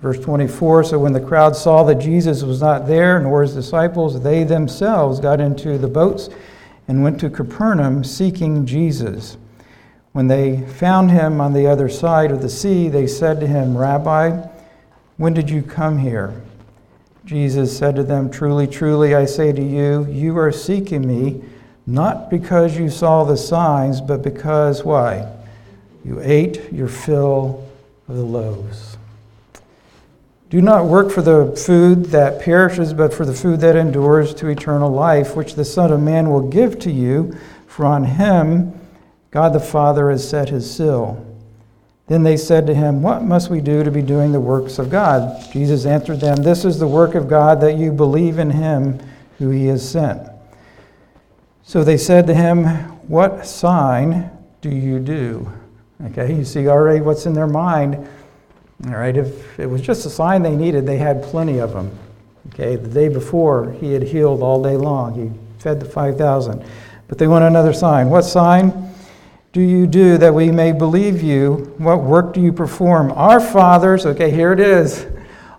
Verse 0.00 0.18
24 0.18 0.84
So 0.84 0.98
when 0.98 1.14
the 1.14 1.20
crowd 1.20 1.56
saw 1.56 1.84
that 1.84 1.94
Jesus 1.94 2.42
was 2.42 2.60
not 2.60 2.86
there, 2.86 3.18
nor 3.18 3.40
his 3.40 3.54
disciples, 3.54 4.22
they 4.22 4.44
themselves 4.44 5.20
got 5.20 5.40
into 5.40 5.78
the 5.78 5.88
boats 5.88 6.28
and 6.86 7.02
went 7.02 7.18
to 7.20 7.30
Capernaum 7.30 8.04
seeking 8.04 8.66
Jesus. 8.66 9.38
When 10.12 10.28
they 10.28 10.60
found 10.60 11.10
him 11.10 11.40
on 11.40 11.54
the 11.54 11.66
other 11.66 11.88
side 11.88 12.30
of 12.30 12.42
the 12.42 12.50
sea, 12.50 12.90
they 12.90 13.06
said 13.06 13.40
to 13.40 13.46
him, 13.46 13.78
Rabbi, 13.78 14.46
when 15.16 15.34
did 15.34 15.50
you 15.50 15.62
come 15.62 15.98
here? 15.98 16.42
Jesus 17.24 17.76
said 17.76 17.96
to 17.96 18.02
them, 18.02 18.30
Truly, 18.30 18.66
truly, 18.66 19.14
I 19.14 19.26
say 19.26 19.52
to 19.52 19.62
you, 19.62 20.06
you 20.06 20.36
are 20.38 20.52
seeking 20.52 21.06
me, 21.06 21.42
not 21.86 22.30
because 22.30 22.76
you 22.76 22.90
saw 22.90 23.24
the 23.24 23.36
signs, 23.36 24.00
but 24.00 24.22
because 24.22 24.84
why? 24.84 25.30
You 26.04 26.20
ate 26.20 26.72
your 26.72 26.88
fill 26.88 27.68
of 28.08 28.16
the 28.16 28.24
loaves. 28.24 28.96
Do 30.50 30.60
not 30.60 30.84
work 30.84 31.10
for 31.10 31.22
the 31.22 31.56
food 31.56 32.06
that 32.06 32.42
perishes, 32.42 32.92
but 32.92 33.14
for 33.14 33.24
the 33.24 33.32
food 33.32 33.60
that 33.60 33.76
endures 33.76 34.34
to 34.34 34.48
eternal 34.48 34.90
life, 34.90 35.34
which 35.34 35.54
the 35.54 35.64
Son 35.64 35.92
of 35.92 36.00
Man 36.00 36.28
will 36.28 36.46
give 36.46 36.78
to 36.80 36.90
you, 36.90 37.34
for 37.66 37.86
on 37.86 38.04
him 38.04 38.78
God 39.30 39.54
the 39.54 39.60
Father 39.60 40.10
has 40.10 40.28
set 40.28 40.50
his 40.50 40.70
seal. 40.70 41.24
Then 42.12 42.24
they 42.24 42.36
said 42.36 42.66
to 42.66 42.74
him, 42.74 43.00
What 43.00 43.22
must 43.22 43.48
we 43.48 43.62
do 43.62 43.82
to 43.82 43.90
be 43.90 44.02
doing 44.02 44.32
the 44.32 44.40
works 44.40 44.78
of 44.78 44.90
God? 44.90 45.50
Jesus 45.50 45.86
answered 45.86 46.20
them, 46.20 46.42
This 46.42 46.66
is 46.66 46.78
the 46.78 46.86
work 46.86 47.14
of 47.14 47.26
God, 47.26 47.60
that 47.62 47.78
you 47.78 47.90
believe 47.90 48.38
in 48.38 48.50
him 48.50 49.00
who 49.38 49.48
he 49.48 49.66
has 49.68 49.88
sent. 49.88 50.28
So 51.62 51.82
they 51.82 51.96
said 51.96 52.26
to 52.26 52.34
him, 52.34 52.66
What 53.08 53.46
sign 53.46 54.30
do 54.60 54.68
you 54.68 54.98
do? 54.98 55.50
Okay, 56.08 56.34
you 56.34 56.44
see 56.44 56.68
already 56.68 57.00
what's 57.00 57.24
in 57.24 57.32
their 57.32 57.46
mind 57.46 58.06
all 58.86 58.94
right, 58.94 59.16
if 59.16 59.58
it 59.60 59.66
was 59.66 59.80
just 59.80 60.04
a 60.06 60.10
sign 60.10 60.42
they 60.42 60.56
needed, 60.56 60.86
they 60.86 60.96
had 60.96 61.22
plenty 61.22 61.58
of 61.58 61.72
them. 61.72 61.96
Okay, 62.48 62.74
the 62.74 62.88
day 62.88 63.08
before, 63.08 63.70
he 63.72 63.92
had 63.92 64.02
healed 64.02 64.42
all 64.42 64.60
day 64.60 64.76
long. 64.76 65.14
He 65.14 65.62
fed 65.62 65.78
the 65.78 65.86
5,000. 65.86 66.64
But 67.06 67.18
they 67.18 67.28
want 67.28 67.44
another 67.44 67.72
sign. 67.72 68.10
What 68.10 68.22
sign 68.22 68.81
do 69.52 69.60
you 69.60 69.86
do 69.86 70.16
that 70.16 70.32
we 70.32 70.50
may 70.50 70.72
believe 70.72 71.22
you? 71.22 71.74
What 71.76 72.02
work 72.02 72.32
do 72.32 72.40
you 72.40 72.52
perform? 72.52 73.12
Our 73.12 73.38
fathers, 73.38 74.06
okay, 74.06 74.30
here 74.30 74.52
it 74.52 74.60
is. 74.60 75.06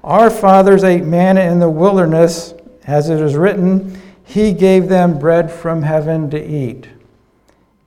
Our 0.03 0.29
fathers 0.29 0.83
ate 0.83 1.03
manna 1.03 1.41
in 1.41 1.59
the 1.59 1.69
wilderness, 1.69 2.55
as 2.85 3.09
it 3.09 3.19
is 3.19 3.35
written, 3.35 4.01
He 4.25 4.51
gave 4.51 4.89
them 4.89 5.19
bread 5.19 5.51
from 5.51 5.83
heaven 5.83 6.29
to 6.31 6.43
eat. 6.43 6.87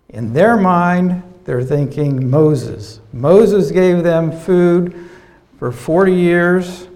In 0.08 0.32
their 0.32 0.56
mind, 0.56 1.22
they're 1.44 1.62
thinking 1.62 2.30
Moses. 2.30 3.00
Moses 3.12 3.70
gave 3.70 4.02
them 4.02 4.30
food 4.30 5.08
for 5.58 5.72
40 5.72 6.12
years. 6.12 6.88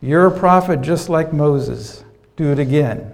You're 0.00 0.26
a 0.26 0.38
prophet 0.38 0.82
just 0.82 1.08
like 1.08 1.32
Moses. 1.32 2.04
Do 2.36 2.52
it 2.52 2.58
again. 2.58 3.12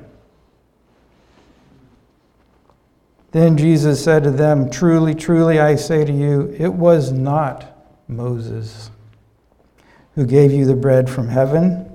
Then 3.32 3.56
Jesus 3.56 4.02
said 4.02 4.24
to 4.24 4.30
them, 4.30 4.70
Truly, 4.70 5.14
truly, 5.14 5.60
I 5.60 5.76
say 5.76 6.04
to 6.04 6.12
you, 6.12 6.54
it 6.58 6.72
was 6.72 7.12
not 7.12 7.64
Moses 8.08 8.90
who 10.14 10.26
gave 10.26 10.50
you 10.52 10.64
the 10.64 10.74
bread 10.74 11.08
from 11.08 11.28
heaven, 11.28 11.90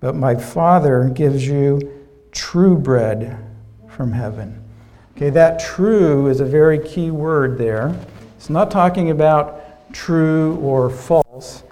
but 0.00 0.14
my 0.14 0.34
Father 0.34 1.08
gives 1.08 1.46
you 1.46 2.06
true 2.32 2.76
bread 2.76 3.38
from 3.88 4.12
heaven. 4.12 4.62
Okay, 5.16 5.30
that 5.30 5.58
true 5.58 6.28
is 6.28 6.40
a 6.40 6.44
very 6.44 6.78
key 6.78 7.10
word 7.10 7.58
there. 7.58 7.98
It's 8.36 8.50
not 8.50 8.70
talking 8.70 9.10
about 9.10 9.92
true 9.92 10.56
or 10.56 10.90
false 10.90 11.64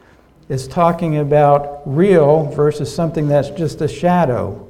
it's 0.49 0.69
talking 0.69 1.19
about 1.19 1.83
real 1.85 2.45
versus 2.45 2.95
something 2.95 3.27
that's 3.27 3.51
just 3.51 3.81
a 3.81 3.89
shadow. 3.89 4.65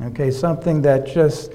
Okay, 0.00 0.30
something 0.30 0.80
that 0.82 1.06
just 1.06 1.52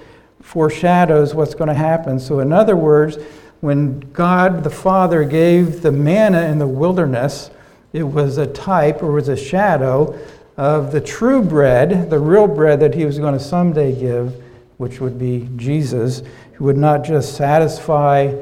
foreshadows 0.50 1.36
what's 1.36 1.54
going 1.54 1.68
to 1.68 1.76
happen. 1.76 2.20
So, 2.20 2.40
in 2.40 2.52
other 2.52 2.76
words, 2.76 3.20
when 3.62 4.00
God 4.14 4.64
the 4.64 4.72
Father 4.72 5.24
gave 5.24 5.84
the 5.84 5.92
manna 5.92 6.42
in 6.48 6.58
the 6.58 6.68
wilderness, 6.68 7.52
it 7.94 8.02
was 8.02 8.40
a 8.40 8.48
type 8.48 9.04
or 9.04 9.12
was 9.12 9.28
a 9.30 9.38
shadow 9.38 10.18
of 10.58 10.92
the 10.92 11.02
true 11.02 11.44
bread, 11.44 12.10
the 12.10 12.18
real 12.18 12.48
bread 12.48 12.80
that 12.80 12.96
he 12.96 13.06
was 13.06 13.20
going 13.20 13.38
to 13.38 13.40
someday 13.40 13.94
give, 13.94 14.42
which 14.78 15.00
would 15.00 15.20
be 15.20 15.48
Jesus, 15.56 16.24
who 16.54 16.66
would 16.66 16.78
not 16.78 17.04
just 17.04 17.36
satisfy 17.36 18.34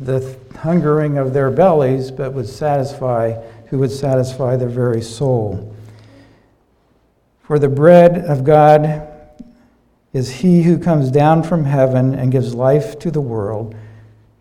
the 0.00 0.36
hungering 0.56 1.16
of 1.16 1.32
their 1.32 1.52
bellies, 1.52 2.10
but 2.10 2.32
would 2.32 2.48
satisfy, 2.48 3.40
who 3.66 3.78
would 3.78 3.92
satisfy 3.92 4.56
their 4.56 4.68
very 4.68 5.00
soul. 5.00 5.72
For 7.44 7.60
the 7.60 7.68
bread 7.68 8.24
of 8.24 8.42
God 8.42 9.11
is 10.12 10.30
he 10.30 10.62
who 10.62 10.78
comes 10.78 11.10
down 11.10 11.42
from 11.42 11.64
heaven 11.64 12.14
and 12.14 12.32
gives 12.32 12.54
life 12.54 12.98
to 12.98 13.10
the 13.10 13.20
world. 13.20 13.74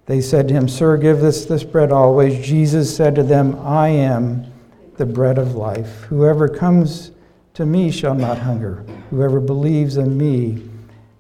They 0.06 0.20
said 0.20 0.48
to 0.50 0.54
him, 0.54 0.68
Sir, 0.68 0.98
give 0.98 1.24
us 1.24 1.46
this 1.46 1.64
bread 1.64 1.92
always. 1.92 2.46
Jesus 2.46 2.94
said 2.96 3.16
to 3.16 3.24
them, 3.24 3.58
I 3.60 3.90
am 3.90 4.52
the 4.98 5.06
bread 5.06 5.38
of 5.38 5.56
life. 5.56 6.02
Whoever 6.10 6.50
comes 6.50 7.12
to 7.54 7.66
me 7.66 7.92
shall 7.92 8.16
not 8.16 8.40
hunger. 8.40 8.86
Whoever 9.10 9.40
believes 9.40 9.98
in 9.98 10.18
me 10.18 10.70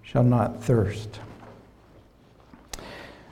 shall 0.02 0.24
not 0.24 0.62
thirst. 0.62 1.20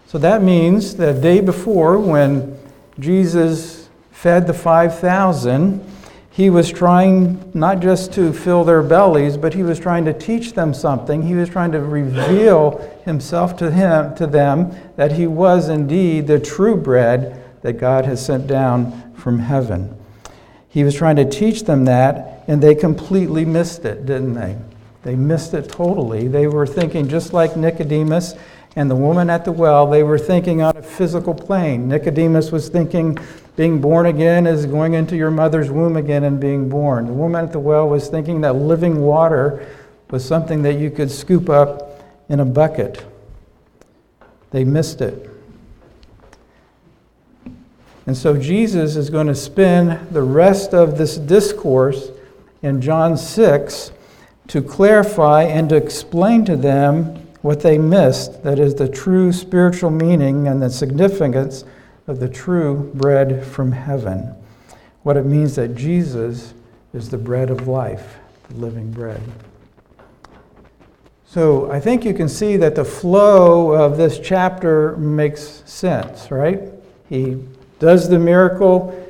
So 0.08 0.18
that 0.18 0.42
means 0.42 0.96
the 0.96 1.14
day 1.14 1.42
before, 1.42 2.00
when 2.00 2.58
Jesus 2.98 3.90
fed 4.12 4.48
the 4.48 4.54
5,000, 4.54 5.86
he 6.32 6.50
was 6.50 6.72
trying 6.72 7.52
not 7.54 7.80
just 7.80 8.14
to 8.14 8.32
fill 8.32 8.64
their 8.64 8.84
bellies, 8.84 9.36
but 9.36 9.54
he 9.54 9.64
was 9.64 9.80
trying 9.80 10.06
to 10.06 10.14
teach 10.14 10.54
them 10.54 10.74
something. 10.74 11.24
He 11.24 11.34
was 11.34 11.50
trying 11.50 11.72
to 11.72 11.82
reveal 11.82 12.78
himself 13.04 13.58
to 13.58 13.72
him 13.72 14.16
to 14.16 14.28
them 14.28 14.76
that 14.96 15.14
he 15.14 15.28
was 15.28 15.70
indeed 15.70 16.28
the 16.28 16.40
true 16.40 16.78
bread 16.78 17.44
that 17.62 17.74
God 17.74 18.06
has 18.06 18.26
sent 18.26 18.48
down 18.48 19.14
from 19.16 19.40
heaven. 19.40 19.96
He 20.70 20.84
was 20.84 20.96
trying 20.96 21.16
to 21.16 21.30
teach 21.30 21.64
them 21.64 21.86
that, 21.86 22.44
and 22.48 22.62
they 22.62 22.76
completely 22.76 23.44
missed 23.44 23.84
it, 23.86 24.06
didn't 24.06 24.36
they? 24.36 24.56
They 25.04 25.16
missed 25.16 25.54
it 25.54 25.70
totally. 25.70 26.28
They 26.28 26.48
were 26.48 26.68
thinking 26.68 27.08
just 27.08 27.34
like 27.34 27.58
Nicodemus 27.58 28.36
and 28.76 28.90
the 28.90 28.96
woman 28.96 29.30
at 29.30 29.46
the 29.46 29.52
well, 29.52 29.90
they 29.90 30.04
were 30.04 30.20
thinking 30.20 30.62
on 30.62 30.78
a 30.78 30.82
physical 30.82 31.34
plane. 31.34 31.88
Nicodemus 31.88 32.52
was 32.52 32.70
thinking 32.70 33.18
being 33.56 33.82
born 33.82 34.06
again 34.06 34.48
is 34.48 34.66
going 34.66 34.94
into 34.94 35.18
your 35.18 35.32
mother's 35.32 35.70
womb 35.70 35.98
again 35.98 36.24
and 36.24 36.40
being 36.40 36.70
born. 36.70 37.08
The 37.08 37.14
woman 37.14 37.44
at 37.44 37.52
the 37.52 37.60
well 37.60 37.90
was 37.90 38.08
thinking 38.08 38.42
that 38.42 38.56
living 38.56 39.02
water 39.02 39.68
was 40.12 40.24
something 40.24 40.62
that 40.62 40.76
you 40.76 40.90
could 40.90 41.12
scoop 41.12 41.50
up 41.50 42.02
in 42.30 42.40
a 42.40 42.46
bucket. 42.46 43.06
They 44.52 44.64
missed 44.64 45.02
it. 45.02 45.30
And 48.06 48.18
so 48.18 48.38
Jesus 48.38 48.96
is 48.96 49.10
going 49.10 49.28
to 49.28 49.36
spend 49.36 50.10
the 50.10 50.24
rest 50.24 50.74
of 50.74 50.98
this 50.98 51.18
discourse 51.18 52.10
in 52.62 52.82
John 52.82 53.18
6 53.18 53.92
to 54.48 54.62
clarify 54.62 55.44
and 55.44 55.70
to 55.70 55.76
explain 55.76 56.44
to 56.46 56.56
them 56.56 57.28
what 57.42 57.62
they 57.62 57.78
missed 57.78 58.44
that 58.44 58.60
is, 58.60 58.76
the 58.76 58.90
true 58.90 59.32
spiritual 59.32 59.92
meaning 59.92 60.48
and 60.48 60.62
the 60.62 60.70
significance 60.70 61.64
of 62.08 62.20
the 62.20 62.30
true 62.30 62.92
bread 62.96 63.46
from 63.46 63.72
heaven. 63.72 64.36
What 65.04 65.16
it 65.16 65.26
means 65.26 65.56
that 65.56 65.76
Jesus 65.76 66.54
is 66.94 67.10
the 67.10 67.18
bread 67.18 67.50
of 67.50 67.68
life, 67.68 68.18
the 68.50 68.56
living 68.56 68.92
bread. 68.92 69.22
So 71.26 71.72
I 71.72 71.80
think 71.80 72.04
you 72.04 72.14
can 72.14 72.28
see 72.28 72.58
that 72.58 72.74
the 72.74 72.84
flow 72.84 73.72
of 73.72 73.98
this 73.98 74.20
chapter 74.20 74.98
makes 74.98 75.62
sense, 75.66 76.32
right? 76.32 76.62
He 77.08 77.38
does 77.78 78.10
the 78.10 78.18
miracle, 78.18 79.08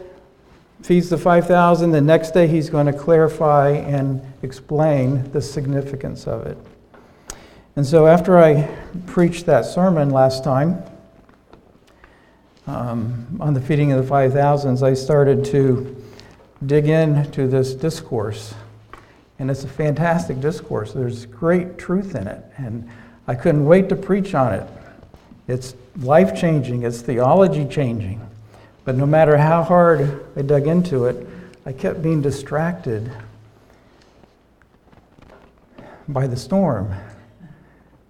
feeds 0.83 1.09
the 1.09 1.17
5,000. 1.17 1.91
The 1.91 2.01
next 2.01 2.31
day, 2.31 2.45
he's 2.45 2.69
going 2.69 2.88
to 2.88 2.93
clarify 2.93 3.69
and 3.69 4.21
explain 4.43 5.31
the 5.31 5.41
significance 5.41 6.27
of 6.27 6.45
it. 6.45 6.57
And 7.79 7.88
so, 7.88 8.07
after 8.07 8.38
I 8.38 8.69
preached 9.07 9.45
that 9.45 9.62
sermon 9.62 10.09
last 10.09 10.43
time 10.43 10.83
um, 12.67 13.38
on 13.39 13.53
the 13.53 13.62
feeding 13.62 13.93
of 13.93 14.05
the 14.05 14.13
5,000s, 14.13 14.83
I 14.83 14.93
started 14.93 15.45
to 15.45 15.95
dig 16.65 16.89
into 16.89 17.48
this 17.48 17.74
discourse. 17.74 18.53
And 19.39 19.50
it's 19.50 19.63
a 19.63 19.69
fantastic 19.69 20.41
discourse. 20.41 20.91
There's 20.91 21.25
great 21.25 21.77
truth 21.77 22.15
in 22.15 22.27
it. 22.27 22.43
And 22.57 22.89
I 23.29 23.36
couldn't 23.36 23.63
wait 23.63 23.88
to 23.88 23.95
preach 23.95 24.36
on 24.36 24.55
it. 24.55 24.67
It's 25.48 25.74
life 26.01 26.38
changing, 26.38 26.83
it's 26.83 27.01
theology 27.01 27.65
changing. 27.65 28.19
But 28.83 28.98
no 28.98 29.05
matter 29.05 29.38
how 29.38 29.63
hard 29.63 30.25
I 30.36 30.41
dug 30.41 30.67
into 30.67 31.05
it, 31.05 31.25
I 31.65 31.71
kept 31.71 32.01
being 32.01 32.21
distracted 32.21 33.09
by 36.09 36.27
the 36.27 36.36
storm. 36.36 36.93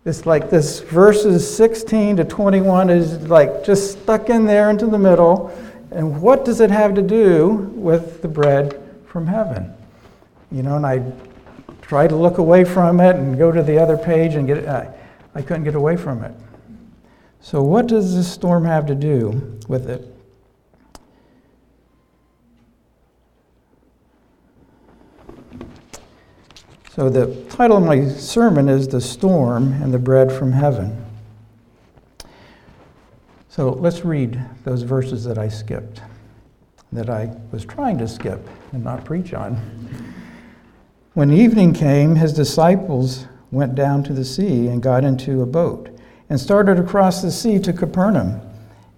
It's 0.10 0.26
like 0.26 0.50
this 0.50 0.80
verses 0.80 1.56
16 1.56 2.18
to 2.18 2.26
21 2.26 2.90
is 2.90 3.28
like 3.28 3.64
just 3.64 4.02
stuck 4.02 4.30
in 4.30 4.46
there 4.46 4.72
into 4.72 4.88
the 4.88 4.98
middle. 4.98 5.56
And 5.92 6.20
what 6.20 6.46
does 6.46 6.62
it 6.62 6.72
have 6.72 6.96
to 6.96 7.04
do 7.04 7.72
with 7.76 8.24
the 8.24 8.28
bread 8.28 8.82
from 9.06 9.28
heaven? 9.28 9.72
You 10.52 10.64
know, 10.64 10.78
and 10.78 10.86
I 10.86 11.12
tried 11.84 12.10
to 12.10 12.16
look 12.16 12.40
away 12.40 12.64
from 12.64 13.00
it 13.00 13.18
and 13.18 13.38
go 13.38 13.52
to 13.52 13.62
the 13.62 13.78
other 13.78 13.98
page 13.98 14.34
and 14.34 14.48
get. 14.48 14.68
I, 14.68 14.92
I 15.36 15.44
couldn't 15.44 15.64
get 15.64 15.76
away 15.76 15.96
from 15.96 16.24
it. 16.24 16.34
So, 17.40 17.62
what 17.62 17.86
does 17.86 18.16
this 18.16 18.32
storm 18.32 18.66
have 18.66 18.88
to 18.88 18.96
do 18.96 19.60
with 19.68 19.88
it? 19.88 20.19
So, 27.00 27.10
the 27.10 27.34
title 27.46 27.78
of 27.78 27.84
my 27.84 28.10
sermon 28.10 28.68
is 28.68 28.86
The 28.86 29.00
Storm 29.00 29.72
and 29.82 29.94
the 29.94 29.98
Bread 29.98 30.34
from 30.34 30.52
Heaven. 30.52 31.06
So, 33.48 33.70
let's 33.70 34.04
read 34.04 34.38
those 34.66 34.82
verses 34.82 35.24
that 35.24 35.38
I 35.38 35.48
skipped, 35.48 36.02
that 36.92 37.10
I 37.10 37.34
was 37.54 37.64
trying 37.64 38.00
to 38.00 38.08
skip 38.10 38.46
and 38.74 38.84
not 38.84 39.06
preach 39.06 39.34
on. 39.34 39.56
When 41.14 41.32
evening 41.32 41.72
came, 41.72 42.16
his 42.16 42.34
disciples 42.34 43.28
went 43.50 43.76
down 43.76 44.04
to 44.04 44.12
the 44.12 44.26
sea 44.26 44.68
and 44.68 44.84
got 44.84 45.06
into 45.06 45.42
a 45.42 45.46
boat 45.46 45.98
and 46.30 46.38
started 46.38 46.80
across 46.80 47.22
the 47.22 47.32
sea 47.32 47.60
to 47.60 47.72
Capernaum. 47.72 48.42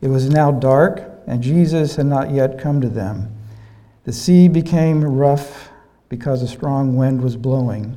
It 0.02 0.08
was 0.08 0.28
now 0.28 0.50
dark, 0.50 1.04
and 1.28 1.44
Jesus 1.44 1.98
had 1.98 2.08
not 2.08 2.32
yet 2.32 2.58
come 2.58 2.82
to 2.82 2.90
them. 2.90 3.32
The 4.06 4.12
sea 4.12 4.48
became 4.48 5.04
rough 5.04 5.71
because 6.12 6.42
a 6.42 6.48
strong 6.48 6.98
wind 6.98 7.22
was 7.22 7.38
blowing. 7.38 7.96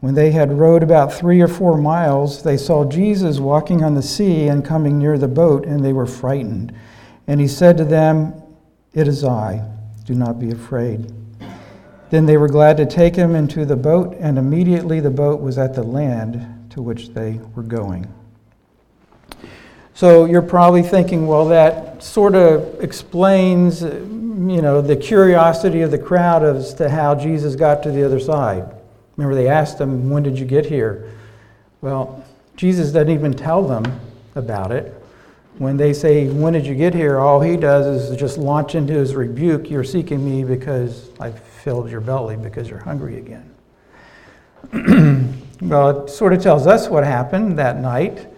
When 0.00 0.14
they 0.14 0.30
had 0.30 0.58
rowed 0.58 0.82
about 0.82 1.12
three 1.12 1.42
or 1.42 1.46
four 1.46 1.76
miles, 1.76 2.42
they 2.42 2.56
saw 2.56 2.86
Jesus 2.86 3.38
walking 3.38 3.84
on 3.84 3.94
the 3.94 4.02
sea 4.02 4.48
and 4.48 4.64
coming 4.64 4.98
near 4.98 5.18
the 5.18 5.28
boat, 5.28 5.66
and 5.66 5.84
they 5.84 5.92
were 5.92 6.06
frightened. 6.06 6.74
And 7.26 7.38
he 7.38 7.46
said 7.46 7.76
to 7.76 7.84
them, 7.84 8.32
It 8.94 9.06
is 9.06 9.24
I, 9.24 9.62
do 10.06 10.14
not 10.14 10.38
be 10.38 10.50
afraid. 10.50 11.12
Then 12.08 12.24
they 12.24 12.38
were 12.38 12.48
glad 12.48 12.78
to 12.78 12.86
take 12.86 13.14
him 13.14 13.34
into 13.34 13.66
the 13.66 13.76
boat, 13.76 14.16
and 14.18 14.38
immediately 14.38 15.00
the 15.00 15.10
boat 15.10 15.42
was 15.42 15.58
at 15.58 15.74
the 15.74 15.82
land 15.82 16.70
to 16.70 16.80
which 16.80 17.10
they 17.10 17.40
were 17.54 17.62
going. 17.62 18.10
So 20.00 20.24
you're 20.24 20.40
probably 20.40 20.82
thinking, 20.82 21.26
well, 21.26 21.48
that 21.48 22.02
sort 22.02 22.34
of 22.34 22.82
explains, 22.82 23.82
uh, 23.82 23.96
you 23.96 24.62
know, 24.62 24.80
the 24.80 24.96
curiosity 24.96 25.82
of 25.82 25.90
the 25.90 25.98
crowd 25.98 26.42
as 26.42 26.72
to 26.76 26.88
how 26.88 27.14
Jesus 27.14 27.54
got 27.54 27.82
to 27.82 27.90
the 27.90 28.02
other 28.02 28.18
side. 28.18 28.64
Remember, 29.18 29.34
they 29.34 29.46
asked 29.46 29.78
him, 29.78 30.08
When 30.08 30.22
did 30.22 30.38
you 30.38 30.46
get 30.46 30.64
here? 30.64 31.12
Well, 31.82 32.24
Jesus 32.56 32.92
doesn't 32.92 33.10
even 33.10 33.34
tell 33.34 33.62
them 33.62 34.00
about 34.36 34.72
it. 34.72 34.94
When 35.58 35.76
they 35.76 35.92
say, 35.92 36.30
When 36.30 36.54
did 36.54 36.64
you 36.64 36.74
get 36.74 36.94
here? 36.94 37.18
all 37.18 37.42
he 37.42 37.58
does 37.58 38.10
is 38.10 38.16
just 38.16 38.38
launch 38.38 38.74
into 38.74 38.94
his 38.94 39.14
rebuke 39.14 39.68
You're 39.68 39.84
seeking 39.84 40.24
me 40.24 40.44
because 40.44 41.10
I 41.20 41.30
filled 41.30 41.90
your 41.90 42.00
belly, 42.00 42.38
because 42.38 42.70
you're 42.70 42.78
hungry 42.78 43.18
again. 43.18 43.54
well, 45.60 46.04
it 46.04 46.08
sort 46.08 46.32
of 46.32 46.42
tells 46.42 46.66
us 46.66 46.88
what 46.88 47.04
happened 47.04 47.58
that 47.58 47.76
night. 47.76 48.29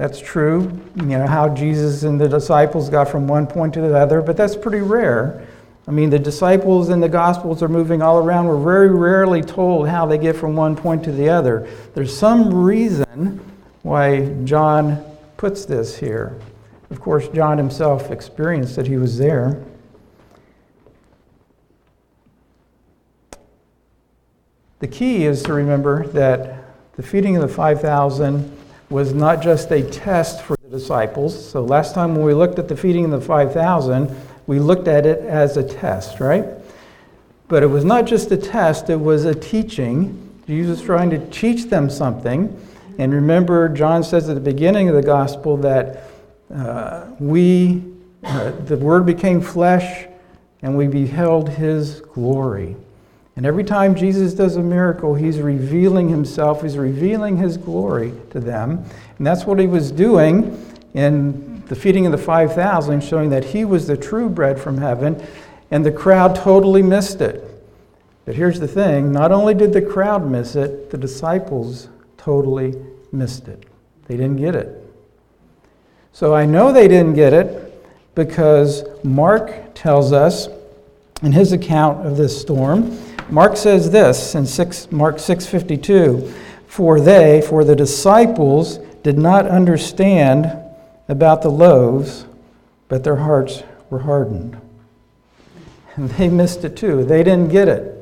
That's 0.00 0.18
true, 0.18 0.80
you 0.96 1.02
know, 1.02 1.26
how 1.26 1.50
Jesus 1.50 2.04
and 2.04 2.18
the 2.18 2.26
disciples 2.26 2.88
got 2.88 3.10
from 3.10 3.28
one 3.28 3.46
point 3.46 3.74
to 3.74 3.82
the 3.82 3.94
other, 3.94 4.22
but 4.22 4.34
that's 4.34 4.56
pretty 4.56 4.80
rare. 4.80 5.46
I 5.86 5.90
mean, 5.90 6.08
the 6.08 6.18
disciples 6.18 6.88
in 6.88 7.00
the 7.00 7.08
Gospels 7.10 7.62
are 7.62 7.68
moving 7.68 8.00
all 8.00 8.16
around. 8.16 8.46
We're 8.46 8.64
very 8.64 8.88
rarely 8.88 9.42
told 9.42 9.90
how 9.90 10.06
they 10.06 10.16
get 10.16 10.36
from 10.36 10.56
one 10.56 10.74
point 10.74 11.04
to 11.04 11.12
the 11.12 11.28
other. 11.28 11.68
There's 11.94 12.16
some 12.16 12.64
reason 12.64 13.44
why 13.82 14.32
John 14.44 15.04
puts 15.36 15.66
this 15.66 15.98
here. 15.98 16.34
Of 16.90 16.98
course, 16.98 17.28
John 17.28 17.58
himself 17.58 18.10
experienced 18.10 18.76
that 18.76 18.86
he 18.86 18.96
was 18.96 19.18
there. 19.18 19.62
The 24.78 24.88
key 24.88 25.26
is 25.26 25.42
to 25.42 25.52
remember 25.52 26.06
that 26.06 26.64
the 26.96 27.02
feeding 27.02 27.36
of 27.36 27.42
the 27.42 27.54
5,000 27.54 28.56
was 28.90 29.14
not 29.14 29.40
just 29.40 29.70
a 29.70 29.82
test 29.82 30.42
for 30.42 30.56
the 30.62 30.68
disciples. 30.68 31.48
So 31.48 31.62
last 31.62 31.94
time 31.94 32.14
when 32.14 32.24
we 32.24 32.34
looked 32.34 32.58
at 32.58 32.66
the 32.68 32.76
feeding 32.76 33.04
of 33.04 33.12
the 33.12 33.20
5,000, 33.20 34.14
we 34.48 34.58
looked 34.58 34.88
at 34.88 35.06
it 35.06 35.20
as 35.20 35.56
a 35.56 35.62
test, 35.62 36.18
right? 36.18 36.44
But 37.46 37.62
it 37.62 37.68
was 37.68 37.84
not 37.84 38.04
just 38.04 38.32
a 38.32 38.36
test, 38.36 38.90
it 38.90 39.00
was 39.00 39.24
a 39.24 39.34
teaching. 39.34 40.26
Jesus 40.46 40.82
trying 40.82 41.10
to 41.10 41.24
teach 41.30 41.66
them 41.66 41.88
something. 41.88 42.56
And 42.98 43.14
remember, 43.14 43.68
John 43.68 44.02
says 44.02 44.28
at 44.28 44.34
the 44.34 44.40
beginning 44.40 44.88
of 44.88 44.96
the 44.96 45.02
gospel 45.02 45.56
that 45.58 46.04
uh, 46.52 47.06
we, 47.20 47.84
uh, 48.24 48.50
the 48.50 48.76
Word 48.76 49.06
became 49.06 49.40
flesh 49.40 50.06
and 50.62 50.76
we 50.76 50.88
beheld 50.88 51.48
his 51.48 52.00
glory. 52.00 52.74
And 53.36 53.46
every 53.46 53.64
time 53.64 53.94
Jesus 53.94 54.34
does 54.34 54.56
a 54.56 54.62
miracle, 54.62 55.14
he's 55.14 55.38
revealing 55.38 56.08
himself, 56.08 56.62
he's 56.62 56.76
revealing 56.76 57.36
his 57.36 57.56
glory 57.56 58.12
to 58.30 58.40
them. 58.40 58.84
And 59.18 59.26
that's 59.26 59.44
what 59.44 59.58
he 59.58 59.66
was 59.66 59.90
doing 59.92 60.66
in 60.94 61.64
the 61.66 61.76
feeding 61.76 62.04
of 62.04 62.12
the 62.12 62.18
5,000, 62.18 63.02
showing 63.02 63.30
that 63.30 63.44
he 63.44 63.64
was 63.64 63.86
the 63.86 63.96
true 63.96 64.28
bread 64.28 64.60
from 64.60 64.78
heaven, 64.78 65.24
and 65.70 65.86
the 65.86 65.92
crowd 65.92 66.34
totally 66.34 66.82
missed 66.82 67.20
it. 67.20 67.44
But 68.24 68.34
here's 68.34 68.60
the 68.60 68.68
thing 68.68 69.12
not 69.12 69.32
only 69.32 69.54
did 69.54 69.72
the 69.72 69.82
crowd 69.82 70.28
miss 70.28 70.56
it, 70.56 70.90
the 70.90 70.98
disciples 70.98 71.88
totally 72.16 72.74
missed 73.12 73.48
it. 73.48 73.64
They 74.06 74.16
didn't 74.16 74.36
get 74.36 74.56
it. 74.56 74.76
So 76.12 76.34
I 76.34 76.44
know 76.44 76.72
they 76.72 76.88
didn't 76.88 77.14
get 77.14 77.32
it 77.32 77.66
because 78.14 78.84
Mark 79.04 79.74
tells 79.74 80.12
us 80.12 80.48
in 81.22 81.32
his 81.32 81.52
account 81.52 82.06
of 82.06 82.16
this 82.16 82.38
storm 82.38 82.98
Mark 83.30 83.56
says 83.56 83.90
this 83.90 84.34
in 84.34 84.44
6, 84.44 84.90
Mark 84.90 85.18
6:52, 85.18 86.32
"For 86.66 87.00
they, 87.00 87.40
for 87.40 87.62
the 87.62 87.76
disciples, 87.76 88.80
did 89.02 89.18
not 89.18 89.46
understand 89.46 90.50
about 91.08 91.42
the 91.42 91.50
loaves, 91.50 92.26
but 92.88 93.04
their 93.04 93.16
hearts 93.16 93.62
were 93.88 94.00
hardened." 94.00 94.56
And 95.96 96.10
they 96.18 96.28
missed 96.28 96.64
it 96.64 96.76
too. 96.76 97.04
They 97.04 97.22
didn't 97.22 97.48
get 97.48 97.68
it. 97.68 97.96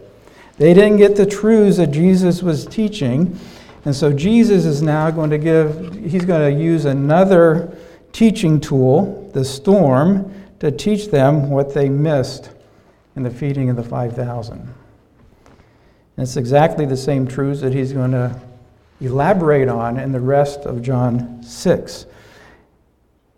They 0.57 0.73
didn't 0.75 0.97
get 0.97 1.17
the 1.17 1.27
truths 1.27 1.77
that 1.77 1.91
Jesus 1.91 2.43
was 2.43 2.65
teaching. 2.65 3.39
And 3.85 3.95
so 3.95 4.13
Jesus 4.13 4.65
is 4.65 4.83
now 4.83 5.11
going 5.11 5.31
to 5.31 5.39
give, 5.39 5.95
he's 6.05 6.25
going 6.25 6.53
to 6.53 6.61
use 6.61 6.85
another 6.85 7.77
teaching 8.13 8.61
tool, 8.61 9.31
the 9.35 9.45
storm, 9.45 10.33
to 10.59 10.71
teach 10.73 11.11
them 11.11 11.51
what 11.51 11.75
they 11.75 11.89
missed 11.89 12.51
in 13.15 13.23
the 13.23 13.31
feeding 13.31 13.71
of 13.71 13.77
the 13.77 13.85
5,000. 13.85 14.75
And 16.19 16.25
it's 16.25 16.37
exactly 16.37 16.85
the 16.85 16.97
same 16.97 17.29
truths 17.29 17.61
that 17.61 17.73
he's 17.73 17.93
going 17.93 18.11
to 18.11 18.37
elaborate 19.01 19.69
on 19.69 20.01
in 20.01 20.11
the 20.11 20.19
rest 20.19 20.63
of 20.63 20.83
John 20.83 21.41
6. 21.45 22.07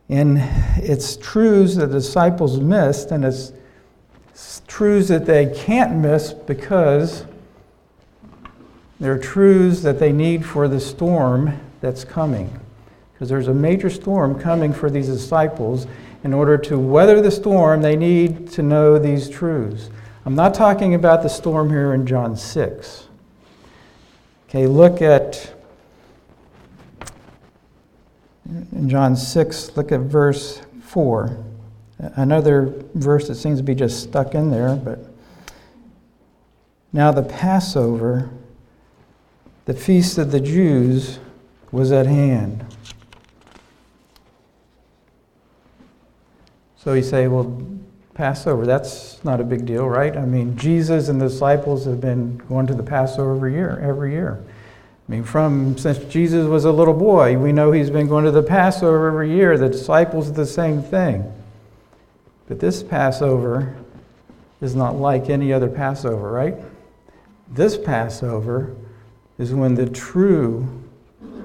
And 0.09 0.39
it's 0.77 1.19
truths 1.19 1.77
that 1.77 1.89
the 1.89 1.99
disciples 1.99 2.59
missed, 2.59 3.11
and 3.11 3.23
it's 3.23 3.53
truths 4.67 5.09
that 5.09 5.27
they 5.27 5.53
can't 5.55 5.97
miss 5.97 6.33
because 6.33 7.27
they're 8.99 9.19
truths 9.19 9.83
that 9.83 9.99
they 9.99 10.11
need 10.11 10.47
for 10.47 10.67
the 10.67 10.81
storm 10.81 11.61
that's 11.83 12.03
coming. 12.03 12.59
Because 13.13 13.29
there's 13.29 13.49
a 13.49 13.53
major 13.53 13.91
storm 13.91 14.41
coming 14.41 14.73
for 14.73 14.89
these 14.89 15.09
disciples. 15.09 15.87
In 16.25 16.33
order 16.33 16.57
to 16.57 16.79
weather 16.79 17.21
the 17.21 17.31
storm, 17.31 17.83
they 17.83 17.95
need 17.95 18.51
to 18.53 18.63
know 18.63 18.99
these 18.99 19.29
truths. 19.29 19.91
I'm 20.27 20.35
not 20.35 20.53
talking 20.55 20.95
about 20.95 21.23
the 21.23 21.29
storm 21.29 21.71
here 21.71 21.95
in 21.95 22.07
John 22.07 22.37
6. 22.37 23.09
Okay, 24.49 24.67
look 24.67 25.01
at 25.01 25.55
in 28.73 28.89
John 28.89 29.17
6, 29.17 29.77
look 29.77 29.93
at 29.93 30.01
verse 30.01 30.61
4. 30.83 31.45
another 32.17 32.75
verse 32.95 33.29
that 33.29 33.37
seems 33.37 33.59
to 33.59 33.63
be 33.63 33.75
just 33.75 34.03
stuck 34.03 34.35
in 34.35 34.51
there, 34.51 34.75
but 34.75 34.99
now 36.93 37.13
the 37.13 37.23
Passover, 37.23 38.31
the 39.67 39.75
feast 39.75 40.19
of 40.19 40.33
the 40.33 40.41
Jews, 40.41 41.21
was 41.71 41.93
at 41.93 42.07
hand. 42.07 42.65
So 46.77 46.95
you 46.95 47.03
say, 47.03 47.29
well, 47.29 47.63
Passover, 48.21 48.67
that's 48.67 49.25
not 49.25 49.41
a 49.41 49.45
big 49.45 49.65
deal, 49.65 49.89
right? 49.89 50.15
I 50.15 50.27
mean, 50.27 50.55
Jesus 50.59 51.09
and 51.09 51.19
the 51.19 51.29
disciples 51.29 51.87
have 51.87 52.03
been 52.03 52.37
going 52.51 52.67
to 52.67 52.75
the 52.75 52.83
Passover 52.83 53.35
every 53.35 53.55
year, 53.55 53.81
every 53.83 54.13
year. 54.13 54.39
I 55.09 55.11
mean, 55.11 55.25
from 55.25 55.79
since 55.79 55.97
Jesus 56.13 56.47
was 56.47 56.67
a 56.67 56.71
little 56.71 56.93
boy, 56.93 57.39
we 57.39 57.51
know 57.51 57.73
he's 57.73 57.89
been 57.89 58.09
going 58.09 58.27
to 58.27 58.31
the 58.31 58.43
Passover 58.43 59.09
every 59.09 59.31
year. 59.31 59.57
The 59.57 59.71
disciples 59.71 60.31
the 60.35 60.45
same 60.45 60.83
thing. 60.83 61.33
But 62.47 62.61
this 62.61 62.83
Passover 62.83 63.75
is 64.61 64.77
not 64.77 64.97
like 64.97 65.31
any 65.31 65.51
other 65.51 65.71
Passover, 65.71 66.31
right? 66.31 66.57
This 67.49 67.79
Passover 67.79 68.77
is 69.39 69.55
when 69.55 69.77
the 69.77 69.89
true 69.89 70.69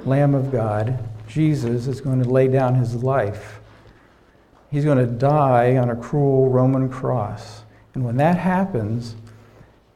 Lamb 0.04 0.36
of 0.36 0.52
God, 0.52 1.08
Jesus, 1.30 1.88
is 1.88 2.02
going 2.02 2.22
to 2.22 2.30
lay 2.30 2.50
down 2.50 2.76
his 2.76 3.02
life. 3.02 3.55
He's 4.76 4.84
going 4.84 4.98
to 4.98 5.06
die 5.06 5.78
on 5.78 5.90
a 5.90 5.96
cruel 5.96 6.50
Roman 6.50 6.90
cross. 6.90 7.64
And 7.94 8.04
when 8.04 8.18
that 8.18 8.38
happens, 8.38 9.16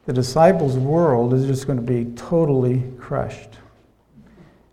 the 0.06 0.12
disciples' 0.14 0.78
world 0.78 1.34
is 1.34 1.44
just 1.44 1.66
going 1.66 1.76
to 1.76 1.84
be 1.84 2.10
totally 2.12 2.90
crushed. 2.98 3.58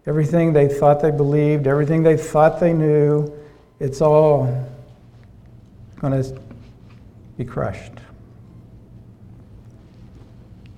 Everything 0.05 0.53
they 0.53 0.69
thought 0.69 1.01
they 1.01 1.11
believed, 1.11 1.67
everything 1.67 2.03
they 2.03 2.15
thought 2.15 2.57
they 2.57 2.71
knew, 2.71 3.29
it's 3.81 3.99
all 3.99 4.45
going 5.99 6.23
to 6.23 6.39
be 7.37 7.43
crushed. 7.43 7.91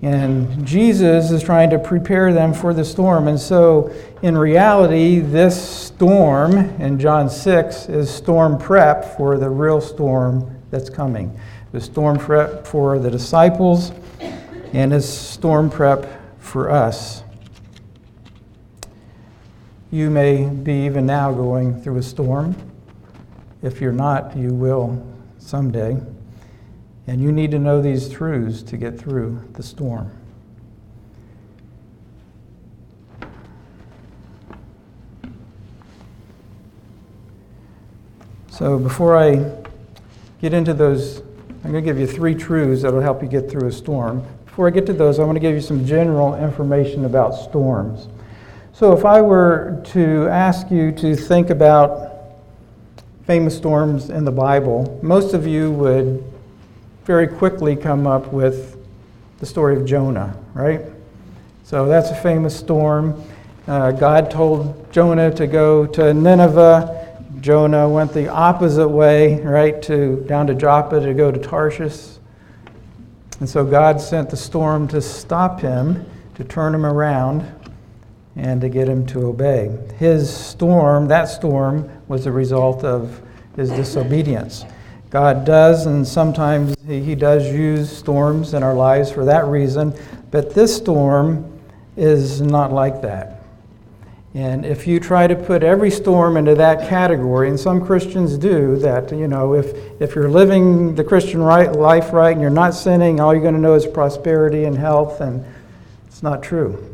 And 0.02 0.66
Jesus 0.66 1.30
is 1.30 1.42
trying 1.42 1.68
to 1.70 1.78
prepare 1.78 2.32
them 2.32 2.54
for 2.54 2.72
the 2.72 2.84
storm. 2.84 3.28
And 3.28 3.38
so, 3.38 3.92
in 4.22 4.36
reality, 4.36 5.20
this 5.20 5.60
storm 5.60 6.56
in 6.80 6.98
John 6.98 7.28
6 7.28 7.88
is 7.90 8.08
storm 8.08 8.56
prep 8.58 9.16
for 9.16 9.36
the 9.36 9.50
real 9.50 9.80
storm 9.80 10.58
that's 10.70 10.88
coming. 10.88 11.38
The 11.72 11.80
storm 11.80 12.18
prep 12.18 12.66
for 12.66 12.98
the 12.98 13.10
disciples, 13.10 13.92
and 14.72 14.92
is 14.92 15.06
storm 15.06 15.68
prep 15.68 16.08
for 16.38 16.70
us. 16.70 17.22
You 19.90 20.08
may 20.08 20.46
be 20.46 20.86
even 20.86 21.04
now 21.04 21.32
going 21.32 21.82
through 21.82 21.98
a 21.98 22.02
storm. 22.02 22.56
If 23.60 23.80
you're 23.80 23.92
not, 23.92 24.36
you 24.36 24.54
will 24.54 25.06
someday. 25.38 26.00
And 27.06 27.20
you 27.20 27.32
need 27.32 27.50
to 27.50 27.58
know 27.58 27.80
these 27.80 28.08
truths 28.08 28.62
to 28.64 28.76
get 28.76 28.98
through 28.98 29.42
the 29.54 29.62
storm. 29.62 30.12
So 38.60 38.78
before 38.78 39.16
I 39.16 39.50
get 40.42 40.52
into 40.52 40.74
those, 40.74 41.22
I'm 41.64 41.72
going 41.72 41.82
to 41.82 41.90
give 41.90 41.98
you 41.98 42.06
three 42.06 42.34
truths 42.34 42.82
that 42.82 42.92
will 42.92 43.00
help 43.00 43.22
you 43.22 43.28
get 43.28 43.50
through 43.50 43.68
a 43.68 43.72
storm. 43.72 44.22
Before 44.44 44.66
I 44.66 44.70
get 44.70 44.84
to 44.86 44.92
those, 44.92 45.18
I 45.18 45.24
want 45.24 45.36
to 45.36 45.40
give 45.40 45.54
you 45.54 45.62
some 45.62 45.86
general 45.86 46.34
information 46.34 47.06
about 47.06 47.34
storms. 47.34 48.08
So, 48.74 48.92
if 48.92 49.04
I 49.04 49.20
were 49.22 49.82
to 49.92 50.28
ask 50.28 50.70
you 50.70 50.92
to 50.92 51.16
think 51.16 51.50
about 51.50 52.12
famous 53.26 53.56
storms 53.56 54.10
in 54.10 54.24
the 54.24 54.32
Bible, 54.32 54.98
most 55.02 55.34
of 55.34 55.46
you 55.46 55.70
would 55.72 56.29
very 57.10 57.26
quickly 57.26 57.74
come 57.74 58.06
up 58.06 58.32
with 58.32 58.76
the 59.40 59.44
story 59.44 59.76
of 59.76 59.84
Jonah, 59.84 60.32
right? 60.54 60.80
So, 61.64 61.86
that's 61.86 62.10
a 62.10 62.14
famous 62.14 62.56
storm. 62.56 63.20
Uh, 63.66 63.90
God 63.90 64.30
told 64.30 64.92
Jonah 64.92 65.34
to 65.34 65.48
go 65.48 65.86
to 65.86 66.14
Nineveh. 66.14 67.18
Jonah 67.40 67.88
went 67.88 68.12
the 68.12 68.28
opposite 68.28 68.86
way, 68.86 69.40
right, 69.42 69.82
to 69.82 70.24
down 70.28 70.46
to 70.46 70.54
Joppa 70.54 71.00
to 71.00 71.12
go 71.12 71.32
to 71.32 71.38
Tarshish. 71.40 72.18
And 73.40 73.48
so 73.48 73.64
God 73.64 74.00
sent 74.00 74.30
the 74.30 74.36
storm 74.36 74.86
to 74.86 75.02
stop 75.02 75.60
him, 75.60 76.06
to 76.36 76.44
turn 76.44 76.72
him 76.72 76.86
around 76.86 77.44
and 78.36 78.60
to 78.60 78.68
get 78.68 78.88
him 78.88 79.04
to 79.06 79.26
obey. 79.26 79.76
His 79.98 80.32
storm, 80.32 81.08
that 81.08 81.24
storm, 81.24 81.90
was 82.06 82.26
a 82.26 82.30
result 82.30 82.84
of 82.84 83.20
his 83.56 83.70
disobedience. 83.70 84.64
God 85.10 85.44
does, 85.44 85.86
and 85.86 86.06
sometimes 86.06 86.76
He 86.86 87.14
does 87.14 87.46
use 87.52 87.94
storms 87.94 88.54
in 88.54 88.62
our 88.62 88.74
lives 88.74 89.10
for 89.10 89.24
that 89.24 89.46
reason, 89.46 89.94
but 90.30 90.54
this 90.54 90.76
storm 90.76 91.60
is 91.96 92.40
not 92.40 92.72
like 92.72 93.02
that. 93.02 93.42
And 94.32 94.64
if 94.64 94.86
you 94.86 95.00
try 95.00 95.26
to 95.26 95.34
put 95.34 95.64
every 95.64 95.90
storm 95.90 96.36
into 96.36 96.54
that 96.54 96.88
category, 96.88 97.48
and 97.48 97.58
some 97.58 97.84
Christians 97.84 98.38
do, 98.38 98.76
that, 98.76 99.10
you 99.10 99.26
know, 99.26 99.54
if, 99.54 99.74
if 100.00 100.14
you're 100.14 100.30
living 100.30 100.94
the 100.94 101.02
Christian 101.02 101.42
right, 101.42 101.72
life 101.72 102.12
right 102.12 102.30
and 102.30 102.40
you're 102.40 102.48
not 102.48 102.74
sinning, 102.74 103.18
all 103.18 103.34
you're 103.34 103.42
going 103.42 103.54
to 103.54 103.60
know 103.60 103.74
is 103.74 103.88
prosperity 103.88 104.64
and 104.64 104.78
health, 104.78 105.20
and 105.20 105.44
it's 106.06 106.22
not 106.22 106.42
true 106.42 106.90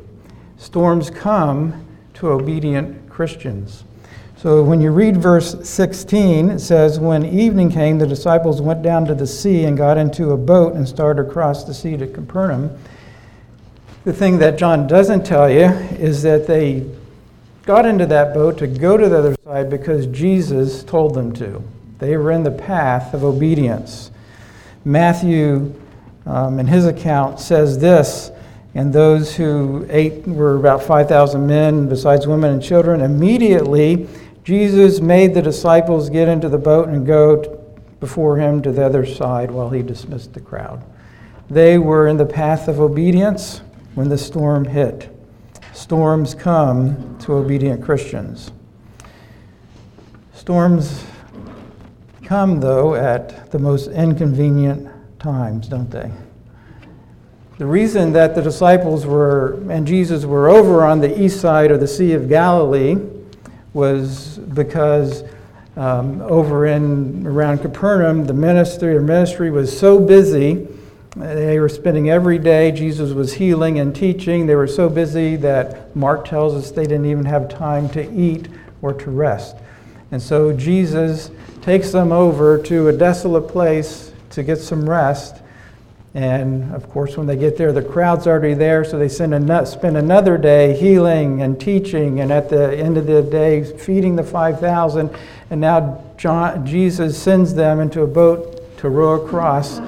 storms 0.57 1.11
come 1.11 1.87
to 2.15 2.29
obedient 2.29 3.09
Christians. 3.09 3.85
So 4.47 4.63
when 4.63 4.81
you 4.81 4.93
read 4.93 5.17
verse 5.17 5.57
16, 5.69 6.51
it 6.51 6.61
says, 6.61 7.01
When 7.01 7.27
evening 7.27 7.69
came, 7.69 7.99
the 7.99 8.07
disciples 8.07 8.63
went 8.63 8.81
down 8.81 9.05
to 9.07 9.15
the 9.17 9.27
sea 9.27 9.65
and 9.65 9.77
got 9.77 9.99
into 9.99 10.31
a 10.31 10.37
boat 10.37 10.75
and 10.75 10.89
started 10.89 11.27
across 11.27 11.65
the 11.65 11.75
sea 11.75 11.97
to 11.97 12.07
Capernaum. 12.07 12.71
The 14.05 14.13
thing 14.13 14.39
that 14.39 14.57
John 14.57 14.87
doesn't 14.87 15.27
tell 15.27 15.51
you 15.51 15.65
is 15.99 16.23
that 16.23 16.47
they 16.47 16.89
got 17.65 17.87
into 17.87 18.07
that 18.07 18.35
boat 18.35 18.57
to 18.59 18.69
go 18.69 18.97
to 18.97 19.09
the 19.09 19.19
other 19.19 19.37
side 19.43 19.69
because 19.69 20.07
Jesus 20.07 20.85
told 20.85 21.15
them 21.15 21.33
to. 21.33 21.61
They 21.99 22.17
were 22.17 22.31
in 22.31 22.45
the 22.45 22.53
path 22.53 23.15
of 23.15 23.25
obedience. 23.25 24.13
Matthew, 24.85 25.75
um, 26.25 26.61
in 26.61 26.69
his 26.69 26.87
account, 26.87 27.41
says 27.41 27.81
this 27.81 28.31
and 28.77 28.93
those 28.93 29.35
who 29.35 29.87
ate 29.89 30.29
were 30.29 30.55
about 30.55 30.83
5,000 30.83 31.47
men, 31.47 31.89
besides 31.89 32.27
women 32.27 32.53
and 32.53 32.63
children. 32.63 33.01
Immediately, 33.01 34.07
Jesus 34.47 35.01
made 35.01 35.35
the 35.35 35.43
disciples 35.43 36.09
get 36.09 36.29
into 36.29 36.49
the 36.49 36.57
boat 36.57 36.89
and 36.89 37.05
go 37.05 37.61
before 37.99 38.37
him 38.37 38.63
to 38.63 38.71
the 38.71 38.87
other 38.87 39.05
side 39.05 39.51
while 39.51 39.71
he 39.71 39.83
dismissed 39.83 40.35
the 40.35 40.41
crowd. 40.41 40.85
They 41.51 41.79
were 41.79 42.07
in 42.07 42.17
the 42.17 42.27
path 42.27 42.69
of 42.69 42.79
obedience 42.79 43.61
when 43.97 44.09
the 44.09 44.17
storm 44.17 44.65
hit. 44.65 45.13
Storms 45.73 46.33
come 46.33 47.19
to 47.23 47.33
obedient 47.33 47.83
Christians. 47.83 48.53
Storms 50.33 51.05
come, 52.23 52.61
though, 52.61 52.95
at 52.95 53.51
the 53.51 53.59
most 53.59 53.89
inconvenient 53.89 54.89
times, 55.19 55.67
don't 55.67 55.91
they? 55.91 56.13
The 57.59 57.67
reason 57.67 58.13
that 58.13 58.37
the 58.37 58.43
disciples 58.43 59.07
were 59.07 59.61
and 59.69 59.89
Jesus 59.89 60.25
were 60.25 60.49
over 60.49 60.85
on 60.85 61.01
the 61.01 61.21
east 61.21 61.41
side 61.41 61.73
of 61.73 61.81
the 61.81 61.89
Sea 61.89 62.13
of 62.13 62.29
Galilee 62.29 62.95
was 63.77 64.39
because 64.39 65.23
um, 65.77 66.23
over 66.23 66.67
in 66.67 67.27
around 67.27 67.59
Capernaum, 67.59 68.25
the 68.25 68.33
ministry 68.33 68.97
or 68.97 69.03
ministry 69.03 69.51
was 69.51 69.79
so 69.79 70.01
busy. 70.01 70.67
They 71.15 71.61
were 71.61 71.69
spending 71.69 72.09
every 72.09 72.39
day. 72.39 72.73
Jesus 72.73 73.13
was 73.13 73.35
healing 73.35 73.79
and 73.79 73.95
teaching. 73.95 74.47
They 74.47 74.55
were 74.55 74.67
so 74.67 74.89
busy 74.89 75.37
that 75.37 75.95
Mark 75.95 76.27
tells 76.27 76.55
us 76.55 76.71
they 76.71 76.85
didn't 76.85 77.05
even 77.07 77.27
have 77.27 77.51
time 77.51 77.89
to 77.91 78.11
eat 78.11 78.49
or 78.81 78.95
to 78.95 79.11
rest. 79.11 79.57
And 80.11 80.23
so 80.23 80.53
Jesus 80.53 81.31
takes 81.61 81.93
them 81.93 82.13
over 82.13 82.57
to 82.63 82.89
a 82.89 82.93
desolate 82.93 83.49
place 83.49 84.13
to 84.31 84.43
get 84.43 84.57
some 84.57 84.89
rest. 84.89 85.43
And 86.17 86.75
of 86.75 86.89
course, 86.89 87.19
when 87.19 87.27
they 87.27 87.37
get 87.37 87.59
there, 87.59 87.75
the 87.75 87.83
crowd's 87.83 88.27
already 88.27 88.55
there, 88.55 88.85
so 88.85 88.99
they 88.99 89.07
spend 89.07 89.35
another 89.35 90.39
day 90.39 90.75
healing 90.75 91.43
and 91.43 91.61
teaching, 91.61 92.21
and 92.21 92.33
at 92.33 92.49
the 92.49 92.75
end 92.75 92.97
of 92.97 93.07
the 93.07 93.21
day, 93.21 93.63
feeding 93.63 94.17
the 94.17 94.23
5,000. 94.25 95.15
And 95.51 95.61
now 95.61 96.03
John, 96.17 96.65
Jesus 96.65 97.23
sends 97.23 97.53
them 97.53 97.81
into 97.81 98.01
a 98.01 98.07
boat 98.07 98.79
to 98.79 98.89
row 98.89 99.23
across, 99.23 99.83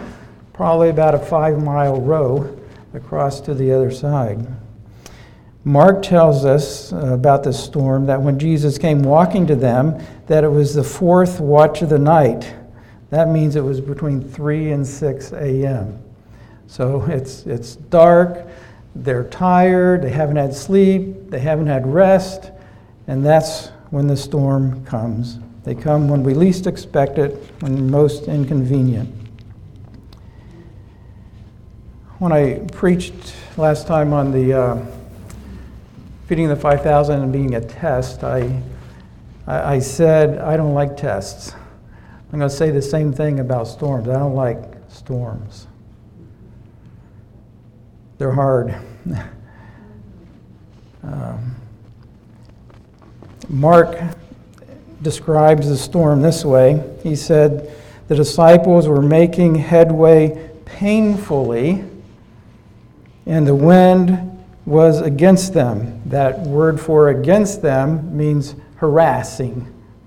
probably 0.52 0.90
about 0.90 1.14
a 1.14 1.18
five 1.18 1.64
mile 1.64 1.98
row 1.98 2.54
across 2.92 3.40
to 3.40 3.54
the 3.54 3.72
other 3.72 3.90
side. 3.90 4.46
Mark 5.64 6.02
tells 6.02 6.44
us 6.44 6.92
about 6.92 7.42
the 7.42 7.54
storm 7.54 8.04
that 8.04 8.20
when 8.20 8.38
Jesus 8.38 8.76
came 8.76 9.02
walking 9.02 9.46
to 9.46 9.56
them, 9.56 9.98
that 10.26 10.44
it 10.44 10.50
was 10.50 10.74
the 10.74 10.84
fourth 10.84 11.40
watch 11.40 11.80
of 11.80 11.88
the 11.88 11.98
night. 11.98 12.54
That 13.08 13.30
means 13.30 13.56
it 13.56 13.64
was 13.64 13.80
between 13.80 14.22
3 14.22 14.72
and 14.72 14.86
6 14.86 15.32
a.m. 15.32 16.04
So 16.68 17.02
it's, 17.09 17.44
it's 17.46 17.74
dark, 17.74 18.46
they're 18.94 19.24
tired, 19.24 20.02
they 20.02 20.11
haven't 20.11 20.37
had 20.37 20.54
sleep, 20.54 21.31
they 21.31 21.40
haven't 21.40 21.66
had 21.66 21.92
rest, 21.92 22.52
and 23.09 23.26
that's 23.26 23.68
when 23.90 24.07
the 24.07 24.16
storm 24.16 24.85
comes. 24.85 25.38
They 25.64 25.74
come 25.74 26.09
when 26.09 26.22
we 26.22 26.35
least 26.35 26.66
expect 26.66 27.18
it, 27.18 27.33
when 27.61 27.90
most 27.90 28.28
inconvenient. 28.28 29.14
When 32.18 32.33
I 32.33 32.61
preached 32.72 33.35
last 33.57 33.87
time 33.87 34.12
on 34.12 34.33
the 34.33 34.52
uh, 34.52 34.87
feeding 36.26 36.48
the 36.48 36.57
5,000 36.57 37.22
and 37.22 37.33
being 37.33 37.54
a 37.54 37.61
test, 37.61 38.24
I, 38.24 38.61
I 39.46 39.78
said 39.78 40.38
I 40.38 40.57
don't 40.57 40.74
like 40.74 40.96
tests. 40.96 41.54
I'm 42.33 42.38
going 42.38 42.50
to 42.50 42.54
say 42.54 42.70
the 42.70 42.83
same 42.83 43.12
thing 43.12 43.40
about 43.40 43.68
storms. 43.68 44.09
I 44.09 44.14
don't 44.14 44.35
like 44.35 44.59
storms. 44.88 45.67
They're 48.18 48.33
hard. 48.33 48.74
um, 51.04 51.54
Mark 53.48 53.96
describes 55.02 55.68
the 55.68 55.76
storm 55.76 56.20
this 56.20 56.44
way. 56.44 56.83
He 57.04 57.14
said, 57.14 57.72
The 58.09 58.16
disciples 58.16 58.88
were 58.88 59.00
making 59.00 59.54
headway 59.54 60.50
painfully, 60.64 61.85
and 63.24 63.46
the 63.46 63.54
wind 63.54 64.44
was 64.66 65.00
against 65.00 65.54
them. 65.54 66.02
That 66.07 66.40
word 66.40 66.81
for 66.81 67.11
against 67.11 67.62
them 67.62 68.16
means 68.16 68.57
harassing, 68.76 69.66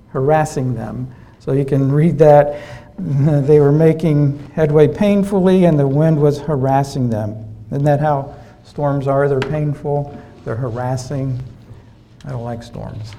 harassing 0.09 0.75
them. 0.75 1.15
So 1.39 1.53
you 1.53 1.65
can 1.65 1.91
read 1.91 2.17
that. 2.19 2.61
They 3.01 3.59
were 3.59 3.71
making 3.71 4.37
headway 4.51 4.87
painfully, 4.87 5.65
and 5.65 5.79
the 5.79 5.87
wind 5.87 6.21
was 6.21 6.39
harassing 6.39 7.09
them. 7.09 7.50
Isn't 7.71 7.85
that 7.85 7.99
how 7.99 8.35
storms 8.63 9.07
are? 9.07 9.27
They're 9.27 9.39
painful, 9.39 10.17
they're 10.43 10.55
harassing. 10.55 11.41
I 12.25 12.29
don't 12.29 12.43
like 12.43 12.61
storms. 12.61 13.13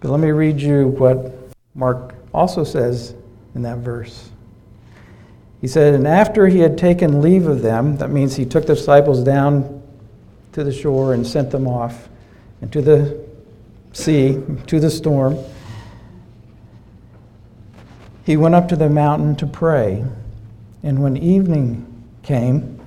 But 0.00 0.10
let 0.10 0.20
me 0.20 0.30
read 0.30 0.60
you 0.60 0.88
what 0.88 1.34
Mark 1.74 2.14
also 2.32 2.64
says 2.64 3.14
in 3.54 3.62
that 3.62 3.78
verse. 3.78 4.30
He 5.60 5.68
said, 5.68 5.94
And 5.94 6.06
after 6.06 6.46
he 6.46 6.60
had 6.60 6.78
taken 6.78 7.20
leave 7.20 7.46
of 7.46 7.60
them, 7.60 7.98
that 7.98 8.10
means 8.10 8.36
he 8.36 8.46
took 8.46 8.66
the 8.66 8.74
disciples 8.74 9.22
down 9.22 9.82
to 10.52 10.64
the 10.64 10.72
shore 10.72 11.12
and 11.12 11.26
sent 11.26 11.50
them 11.50 11.68
off 11.68 12.08
into 12.62 12.80
the 12.80 13.22
sea, 13.92 14.42
to 14.66 14.80
the 14.80 14.90
storm, 14.90 15.38
he 18.24 18.36
went 18.36 18.54
up 18.54 18.68
to 18.68 18.76
the 18.76 18.88
mountain 18.88 19.36
to 19.36 19.46
pray. 19.46 20.04
And 20.82 21.02
when 21.02 21.16
evening 21.16 21.86
came, 22.22 22.80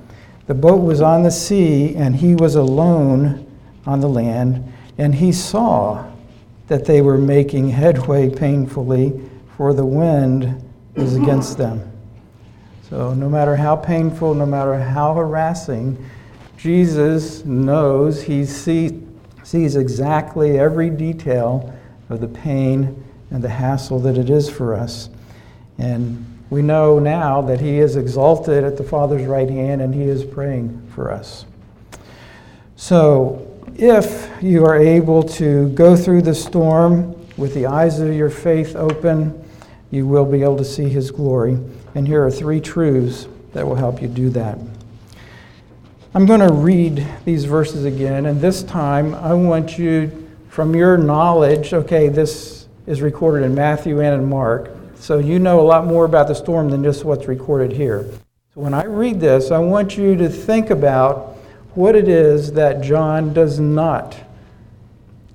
the 0.48 0.54
boat 0.54 0.82
was 0.82 1.02
on 1.02 1.24
the 1.24 1.32
sea, 1.32 1.96
and 1.96 2.16
he 2.16 2.36
was 2.36 2.56
alone 2.56 3.50
on 3.86 4.00
the 4.00 4.10
land, 4.10 4.74
and 4.98 5.16
he 5.16 5.32
saw 5.32 6.06
that 6.68 6.86
they 6.86 7.02
were 7.02 7.18
making 7.18 7.70
headway 7.70 8.30
painfully, 8.30 9.20
for 9.58 9.74
the 9.74 9.86
wind 9.86 10.64
was 10.96 11.16
against 11.16 11.58
them. 11.58 11.92
So, 12.90 13.14
no 13.14 13.30
matter 13.30 13.56
how 13.56 13.76
painful, 13.76 14.34
no 14.34 14.46
matter 14.46 14.78
how 14.78 15.14
harassing, 15.14 15.98
Jesus 16.58 17.44
knows, 17.46 18.22
he 18.22 18.46
sees, 18.46 18.94
sees 19.44 19.76
exactly 19.76 20.60
every 20.60 20.90
detail 20.90 21.74
of 22.10 22.22
the 22.22 22.28
pain 22.28 23.04
and 23.32 23.44
the 23.44 23.50
hassle 23.50 24.00
that 24.00 24.18
it 24.18 24.30
is 24.30 24.50
for 24.50 24.76
us. 24.76 25.10
And 25.78 26.26
we 26.54 26.62
know 26.62 27.00
now 27.00 27.42
that 27.42 27.60
he 27.60 27.80
is 27.80 27.96
exalted 27.96 28.64
at 28.64 28.78
the 28.78 28.84
Father's 28.84 29.26
right 29.26 29.50
hand 29.50 29.82
and 29.82 29.92
he 29.92 30.04
is 30.04 30.24
praying 30.24 30.88
for 30.94 31.12
us. 31.12 31.48
So, 32.76 33.50
if 33.76 34.30
you 34.40 34.64
are 34.64 34.78
able 34.78 35.24
to 35.24 35.70
go 35.70 35.96
through 35.96 36.22
the 36.22 36.36
storm 36.36 37.16
with 37.38 37.56
the 37.56 37.66
eyes 37.66 38.00
of 38.00 38.14
your 38.14 38.30
faith 38.30 38.76
open, 38.76 39.44
you 39.90 40.06
will 40.06 40.26
be 40.26 40.44
able 40.44 40.58
to 40.58 40.66
see 40.66 40.88
his 40.88 41.10
glory. 41.10 41.58
And 41.96 42.08
here 42.08 42.24
are 42.24 42.30
three 42.30 42.62
truths 42.62 43.28
that 43.54 43.66
will 43.66 43.76
help 43.76 44.00
you 44.00 44.08
do 44.08 44.30
that. 44.30 44.60
I'm 46.14 46.28
going 46.28 46.48
to 46.48 46.54
read 46.54 47.04
these 47.26 47.46
verses 47.46 47.84
again, 47.84 48.28
and 48.28 48.40
this 48.40 48.62
time 48.62 49.16
I 49.16 49.34
want 49.34 49.80
you, 49.80 50.30
from 50.50 50.76
your 50.76 51.00
knowledge, 51.00 51.74
okay, 51.74 52.10
this 52.10 52.68
is 52.86 53.02
recorded 53.02 53.44
in 53.44 53.56
Matthew 53.56 54.02
and 54.02 54.22
in 54.22 54.30
Mark, 54.30 54.70
so 54.96 55.20
you 55.20 55.40
know 55.40 55.60
a 55.60 55.62
lot 55.62 55.86
more 55.86 56.06
about 56.06 56.28
the 56.28 56.34
storm 56.34 56.70
than 56.70 56.84
just 56.84 57.04
what's 57.04 57.28
recorded 57.28 57.72
here. 57.72 58.10
So 58.54 58.62
when 58.62 58.74
I 58.74 58.86
read 58.86 59.20
this, 59.20 59.52
I 59.52 59.60
want 59.60 59.98
you 59.98 60.16
to 60.16 60.30
think 60.30 60.70
about 60.70 61.38
what 61.76 61.96
it 61.96 62.08
is 62.08 62.54
that 62.54 62.82
John 62.82 63.34
does 63.34 63.60
not 63.60 64.16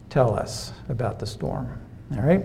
tell 0.08 0.34
us 0.38 0.72
about 0.88 1.18
the 1.18 1.26
storm. 1.26 1.80
All 2.12 2.22
right? 2.22 2.42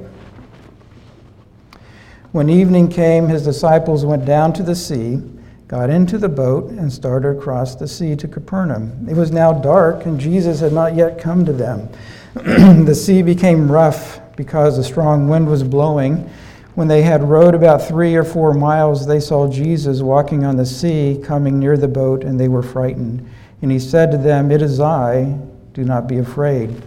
When 2.32 2.50
evening 2.50 2.90
came, 2.90 3.28
his 3.28 3.44
disciples 3.44 4.06
went 4.06 4.26
down 4.26 4.54
to 4.54 4.64
the 4.64 4.76
sea, 4.76 5.22
got 5.68 5.92
into 5.92 6.18
the 6.18 6.30
boat, 6.30 6.72
and 6.72 6.92
started 6.92 7.38
across 7.38 7.76
the 7.76 7.88
sea 7.88 8.16
to 8.16 8.28
Capernaum. 8.28 9.08
It 9.08 9.16
was 9.16 9.32
now 9.32 9.54
dark, 9.54 10.08
and 10.08 10.20
Jesus 10.20 10.60
had 10.60 10.74
not 10.74 10.96
yet 10.96 11.20
come 11.20 11.46
to 11.46 11.54
them. 11.54 11.88
the 12.34 12.96
sea 12.96 13.22
became 13.22 13.72
rough 13.72 14.20
because 14.36 14.80
a 14.80 14.84
strong 14.84 15.28
wind 15.28 15.48
was 15.48 15.62
blowing. 15.62 16.28
When 16.76 16.88
they 16.88 17.04
had 17.04 17.24
rowed 17.24 17.54
about 17.54 17.88
three 17.88 18.16
or 18.16 18.24
four 18.24 18.54
miles, 18.54 19.06
they 19.06 19.20
saw 19.20 19.48
Jesus 19.48 20.02
walking 20.02 20.44
on 20.44 20.58
the 20.58 20.66
sea, 20.66 21.20
coming 21.24 21.60
near 21.60 21.78
the 21.78 21.88
boat, 21.88 22.24
and 22.24 22.40
they 22.40 22.48
were 22.48 22.64
frightened. 22.64 23.30
And 23.62 23.72
he 23.72 23.78
said 23.78 24.10
to 24.12 24.18
them, 24.18 24.50
It 24.50 24.62
is 24.62 24.80
I, 24.80 25.38
do 25.74 25.84
not 25.84 26.08
be 26.08 26.18
afraid. 26.18 26.82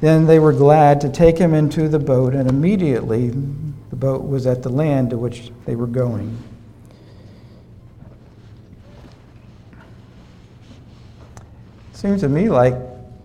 Then 0.00 0.26
they 0.26 0.38
were 0.38 0.52
glad 0.52 1.00
to 1.00 1.08
take 1.08 1.38
him 1.38 1.54
into 1.54 1.88
the 1.88 1.98
boat, 1.98 2.34
and 2.34 2.48
immediately 2.48 3.30
the 3.30 3.96
boat 3.96 4.28
was 4.28 4.46
at 4.46 4.62
the 4.62 4.68
land 4.68 5.10
to 5.10 5.18
which 5.18 5.50
they 5.64 5.74
were 5.74 5.86
going. 5.86 6.36
Seems 11.92 12.20
to 12.20 12.28
me 12.28 12.48
like 12.48 12.74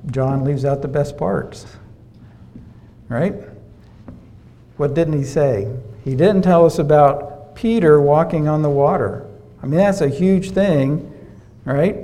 John 0.09 0.43
leaves 0.43 0.65
out 0.65 0.81
the 0.81 0.87
best 0.87 1.17
parts. 1.17 1.65
Right? 3.07 3.35
What 4.77 4.95
didn't 4.95 5.17
he 5.17 5.25
say? 5.25 5.71
He 6.03 6.15
didn't 6.15 6.41
tell 6.41 6.65
us 6.65 6.79
about 6.79 7.55
Peter 7.55 8.01
walking 8.01 8.47
on 8.47 8.61
the 8.61 8.69
water. 8.69 9.27
I 9.61 9.67
mean, 9.67 9.77
that's 9.77 10.01
a 10.01 10.09
huge 10.09 10.51
thing, 10.51 11.11
right? 11.65 11.97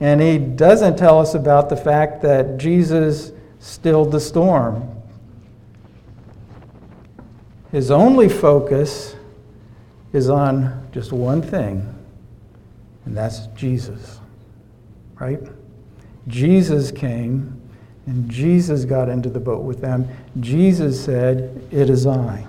And 0.00 0.20
he 0.20 0.38
doesn't 0.38 0.96
tell 0.96 1.20
us 1.20 1.34
about 1.34 1.68
the 1.68 1.76
fact 1.76 2.20
that 2.22 2.58
Jesus 2.58 3.32
stilled 3.60 4.12
the 4.12 4.20
storm. 4.20 4.90
His 7.72 7.90
only 7.90 8.28
focus 8.28 9.16
is 10.12 10.28
on 10.28 10.88
just 10.92 11.12
one 11.12 11.42
thing, 11.42 11.92
and 13.04 13.16
that's 13.16 13.46
Jesus, 13.56 14.20
right? 15.18 15.40
Jesus 16.28 16.90
came 16.90 17.60
and 18.06 18.30
Jesus 18.30 18.84
got 18.84 19.08
into 19.08 19.28
the 19.28 19.40
boat 19.40 19.62
with 19.62 19.80
them. 19.80 20.08
Jesus 20.40 21.02
said, 21.02 21.66
It 21.70 21.88
is 21.90 22.06
I. 22.06 22.46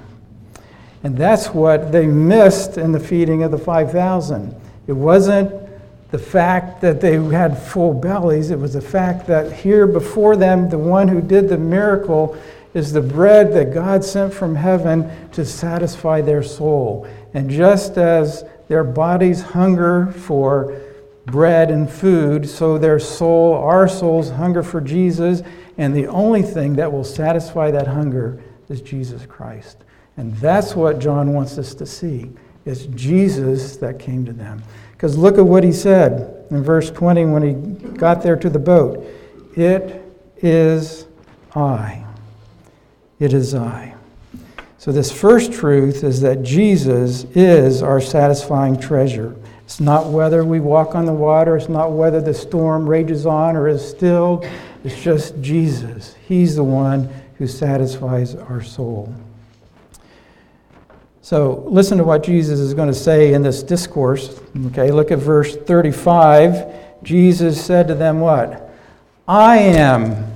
And 1.06 1.16
that's 1.16 1.50
what 1.50 1.92
they 1.92 2.08
missed 2.08 2.80
in 2.80 2.92
the 2.92 3.00
feeding 3.00 3.44
of 3.44 3.52
the 3.52 3.60
5,000. 3.60 4.60
It 4.88 4.94
wasn't 4.94 5.52
the 6.10 6.18
fact 6.18 6.82
that 6.82 7.00
they 7.00 7.24
had 7.24 7.56
full 7.56 7.94
bellies, 7.94 8.50
it 8.50 8.58
was 8.58 8.74
the 8.74 8.82
fact 8.82 9.28
that 9.28 9.54
here 9.54 9.86
before 9.86 10.36
them, 10.36 10.68
the 10.68 10.80
one 10.80 11.08
who 11.08 11.22
did 11.22 11.48
the 11.48 11.60
miracle 11.60 12.36
is 12.74 12.92
the 12.92 13.04
bread 13.04 13.54
that 13.54 13.72
God 13.72 14.04
sent 14.04 14.34
from 14.34 14.56
heaven 14.56 15.12
to 15.34 15.46
satisfy 15.46 16.22
their 16.22 16.42
soul. 16.42 17.08
And 17.36 17.52
just 17.52 18.00
as 18.00 18.44
their 18.68 18.84
bodies 18.84 19.44
hunger 19.44 20.08
for 20.08 20.82
bread 21.28 21.70
and 21.70 21.88
food, 21.88 22.50
so 22.50 22.80
their 22.80 22.98
soul, 22.98 23.54
our 23.54 23.88
souls, 23.88 24.32
hunger 24.32 24.64
for 24.64 24.82
Jesus. 24.82 25.44
And 25.78 25.96
the 25.96 26.08
only 26.08 26.42
thing 26.42 26.78
that 26.78 26.92
will 26.92 27.04
satisfy 27.04 27.70
that 27.70 27.86
hunger 27.86 28.42
is 28.70 28.82
Jesus 28.82 29.24
Christ. 29.28 29.78
And 30.18 30.36
that's 30.38 30.76
what 30.76 31.00
John 31.00 31.34
wants 31.34 31.58
us 31.58 31.74
to 31.76 31.86
see. 31.86 32.32
It's 32.66 32.86
Jesus 32.88 33.78
that 33.78 34.00
came 34.00 34.26
to 34.26 34.34
them. 34.34 34.64
Because 34.94 35.18
look 35.18 35.38
at 35.38 35.46
what 35.46 35.64
he 35.64 35.72
said 35.72 36.46
in 36.50 36.64
verse 36.64 36.90
20 36.90 37.26
when 37.26 37.44
he 37.44 37.90
got 37.98 38.22
there 38.24 38.38
to 38.38 38.50
the 38.50 38.60
boat 38.60 39.06
It 39.56 40.04
is 40.38 41.06
I. 41.54 42.06
It 43.20 43.34
is 43.34 43.54
I. 43.54 43.94
So, 44.78 44.92
this 44.92 45.12
first 45.12 45.52
truth 45.52 46.04
is 46.04 46.22
that 46.22 46.44
Jesus 46.44 47.24
is 47.34 47.82
our 47.82 48.00
satisfying 48.00 48.80
treasure. 48.80 49.36
It's 49.64 49.80
not 49.80 50.12
whether 50.12 50.46
we 50.46 50.60
walk 50.60 50.94
on 50.94 51.06
the 51.06 51.14
water, 51.14 51.58
it's 51.58 51.70
not 51.70 51.92
whether 51.92 52.22
the 52.22 52.34
storm 52.34 52.88
rages 52.88 53.26
on 53.26 53.56
or 53.56 53.68
is 53.68 53.88
stilled. 53.88 54.46
It's 54.84 55.02
just 55.02 55.42
Jesus. 55.42 56.16
He's 56.28 56.56
the 56.56 56.64
one 56.64 57.10
who 57.40 57.48
satisfies 57.48 58.36
our 58.36 58.62
soul. 58.62 59.14
So 61.26 61.64
listen 61.66 61.98
to 61.98 62.04
what 62.04 62.22
Jesus 62.22 62.60
is 62.60 62.76
going 62.76 62.88
to 62.88 62.94
say 62.94 63.34
in 63.34 63.42
this 63.42 63.64
discourse. 63.64 64.40
Okay, 64.68 64.92
look 64.92 65.10
at 65.10 65.18
verse 65.18 65.56
35. 65.56 67.02
Jesus 67.02 67.60
said 67.60 67.88
to 67.88 67.96
them, 67.96 68.20
What? 68.20 68.70
I 69.28 69.58
am 69.58 70.32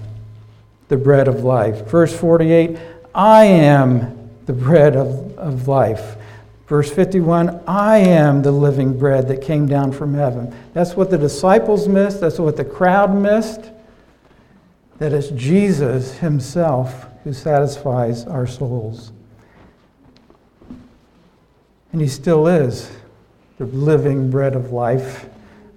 the 0.87 0.97
bread 0.97 1.27
of 1.27 1.43
life. 1.43 1.85
Verse 1.85 2.11
48, 2.17 2.79
I 3.13 3.45
am 3.45 4.31
the 4.47 4.53
bread 4.53 4.95
of, 4.95 5.37
of 5.37 5.67
life. 5.67 6.15
Verse 6.65 6.91
51, 6.91 7.61
I 7.67 7.99
am 7.99 8.41
the 8.41 8.51
living 8.51 8.97
bread 8.97 9.27
that 9.27 9.43
came 9.43 9.67
down 9.67 9.91
from 9.91 10.15
heaven. 10.15 10.51
That's 10.73 10.95
what 10.95 11.11
the 11.11 11.19
disciples 11.19 11.87
missed. 11.87 12.19
That's 12.19 12.39
what 12.39 12.57
the 12.57 12.65
crowd 12.65 13.15
missed. 13.15 13.69
That 14.97 15.13
it's 15.13 15.29
Jesus 15.29 16.17
himself 16.17 17.05
who 17.23 17.31
satisfies 17.31 18.25
our 18.25 18.47
souls. 18.47 19.11
And 21.91 22.01
he 22.01 22.07
still 22.07 22.47
is 22.47 22.91
the 23.57 23.65
living 23.65 24.29
bread 24.29 24.55
of 24.55 24.71
life. 24.71 25.27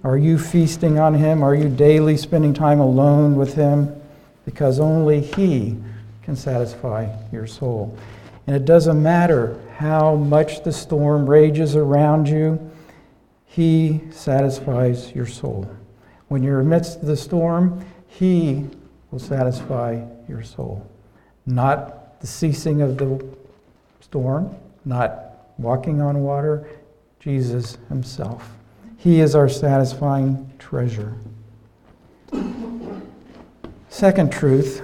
Are 0.03 0.17
you 0.17 0.37
feasting 0.37 0.99
on 0.99 1.15
him? 1.15 1.43
Are 1.43 1.55
you 1.55 1.69
daily 1.69 2.17
spending 2.17 2.53
time 2.53 2.79
alone 2.79 3.35
with 3.35 3.55
him? 3.55 4.01
Because 4.45 4.79
only 4.79 5.21
he 5.21 5.77
can 6.21 6.35
satisfy 6.35 7.07
your 7.31 7.47
soul. 7.47 7.97
And 8.45 8.55
it 8.55 8.65
doesn't 8.65 9.01
matter 9.01 9.59
how 9.77 10.15
much 10.15 10.63
the 10.63 10.71
storm 10.71 11.29
rages 11.29 11.75
around 11.75 12.27
you, 12.27 12.71
he 13.45 14.01
satisfies 14.11 15.13
your 15.13 15.25
soul. 15.25 15.69
When 16.27 16.43
you're 16.43 16.59
amidst 16.59 17.05
the 17.05 17.15
storm, 17.15 17.85
he 18.07 18.65
will 19.11 19.19
satisfy 19.19 20.03
your 20.27 20.43
soul. 20.43 20.85
Not 21.45 22.19
the 22.21 22.27
ceasing 22.27 22.81
of 22.81 22.97
the 22.97 23.23
storm, 24.01 24.55
not 24.85 25.32
walking 25.57 26.01
on 26.01 26.21
water, 26.21 26.67
Jesus 27.19 27.77
himself. 27.89 28.49
He 28.97 29.19
is 29.19 29.35
our 29.35 29.49
satisfying 29.49 30.51
treasure. 30.59 31.15
Second 33.89 34.31
truth, 34.31 34.81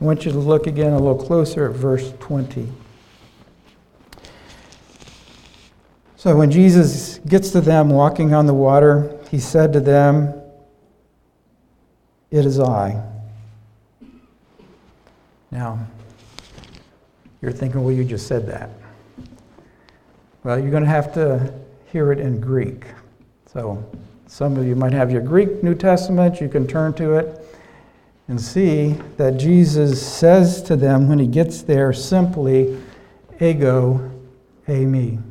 I 0.00 0.04
want 0.04 0.24
you 0.24 0.32
to 0.32 0.38
look 0.38 0.66
again 0.66 0.92
a 0.92 0.98
little 0.98 1.22
closer 1.22 1.68
at 1.68 1.76
verse 1.76 2.12
20. 2.20 2.66
So 6.16 6.36
when 6.36 6.50
Jesus 6.50 7.18
gets 7.18 7.50
to 7.52 7.60
them 7.60 7.88
walking 7.88 8.34
on 8.34 8.46
the 8.46 8.54
water, 8.54 9.18
he 9.30 9.38
said 9.38 9.72
to 9.74 9.80
them, 9.80 10.34
It 12.30 12.44
is 12.44 12.58
I. 12.58 13.02
Now, 15.50 15.86
you're 17.40 17.52
thinking, 17.52 17.82
well, 17.82 17.94
you 17.94 18.04
just 18.04 18.26
said 18.26 18.46
that. 18.48 18.70
Well, 20.42 20.58
you're 20.58 20.70
going 20.70 20.84
to 20.84 20.88
have 20.88 21.12
to 21.14 21.52
hear 21.92 22.12
it 22.12 22.18
in 22.18 22.40
Greek. 22.40 22.86
So, 23.52 23.84
some 24.26 24.56
of 24.56 24.66
you 24.66 24.74
might 24.74 24.94
have 24.94 25.10
your 25.10 25.20
Greek 25.20 25.62
New 25.62 25.74
Testament. 25.74 26.40
You 26.40 26.48
can 26.48 26.66
turn 26.66 26.94
to 26.94 27.16
it 27.16 27.44
and 28.26 28.40
see 28.40 28.92
that 29.18 29.36
Jesus 29.36 30.00
says 30.00 30.62
to 30.62 30.76
them 30.76 31.08
when 31.08 31.18
he 31.18 31.26
gets 31.26 31.60
there 31.60 31.92
simply, 31.92 32.80
ego, 33.38 34.10
eimi. 34.66 35.22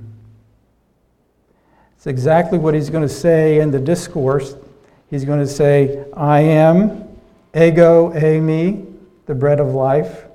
It's 1.95 2.05
exactly 2.05 2.59
what 2.59 2.75
he's 2.75 2.91
going 2.91 3.07
to 3.07 3.13
say 3.13 3.61
in 3.61 3.71
the 3.71 3.79
discourse. 3.79 4.55
He's 5.09 5.25
going 5.25 5.39
to 5.39 5.47
say, 5.47 6.05
I 6.13 6.41
am, 6.41 7.07
ego, 7.55 8.13
eimi, 8.13 8.93
the 9.25 9.33
bread 9.33 9.59
of 9.59 9.69
life. 9.69 10.25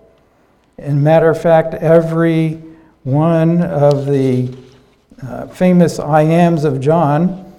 And 0.79 1.05
matter 1.05 1.31
of 1.31 1.41
fact, 1.41 1.75
every 1.75 2.61
one 3.05 3.63
of 3.63 4.07
the 4.07 4.64
uh, 5.27 5.47
famous 5.49 5.99
I 5.99 6.23
ams 6.23 6.65
of 6.65 6.81
John, 6.81 7.53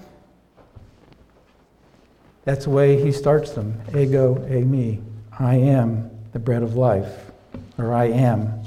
that's 2.43 2.65
the 2.65 2.69
way 2.69 3.01
he 3.01 3.11
starts 3.11 3.51
them 3.51 3.79
ego, 3.95 4.35
eimi. 4.49 5.01
I 5.39 5.55
am 5.55 6.09
the 6.31 6.39
bread 6.39 6.63
of 6.63 6.75
life, 6.75 7.31
or 7.77 7.93
I 7.93 8.05
am. 8.05 8.63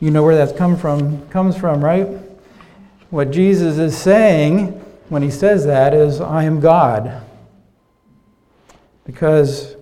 You 0.00 0.10
know 0.10 0.22
where 0.22 0.36
that's 0.36 0.52
come 0.52 0.76
from, 0.76 1.26
comes 1.28 1.56
from, 1.56 1.84
right? 1.84 2.08
What 3.10 3.30
Jesus 3.30 3.78
is 3.78 3.96
saying 3.96 4.68
when 5.08 5.22
he 5.22 5.30
says 5.30 5.66
that 5.66 5.94
is, 5.94 6.20
I 6.20 6.44
am 6.44 6.60
God. 6.60 7.22
Because 9.04 9.76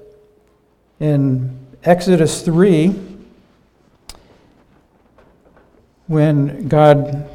in 1.00 1.58
Exodus 1.84 2.42
3, 2.42 2.94
when 6.08 6.68
God 6.68 7.28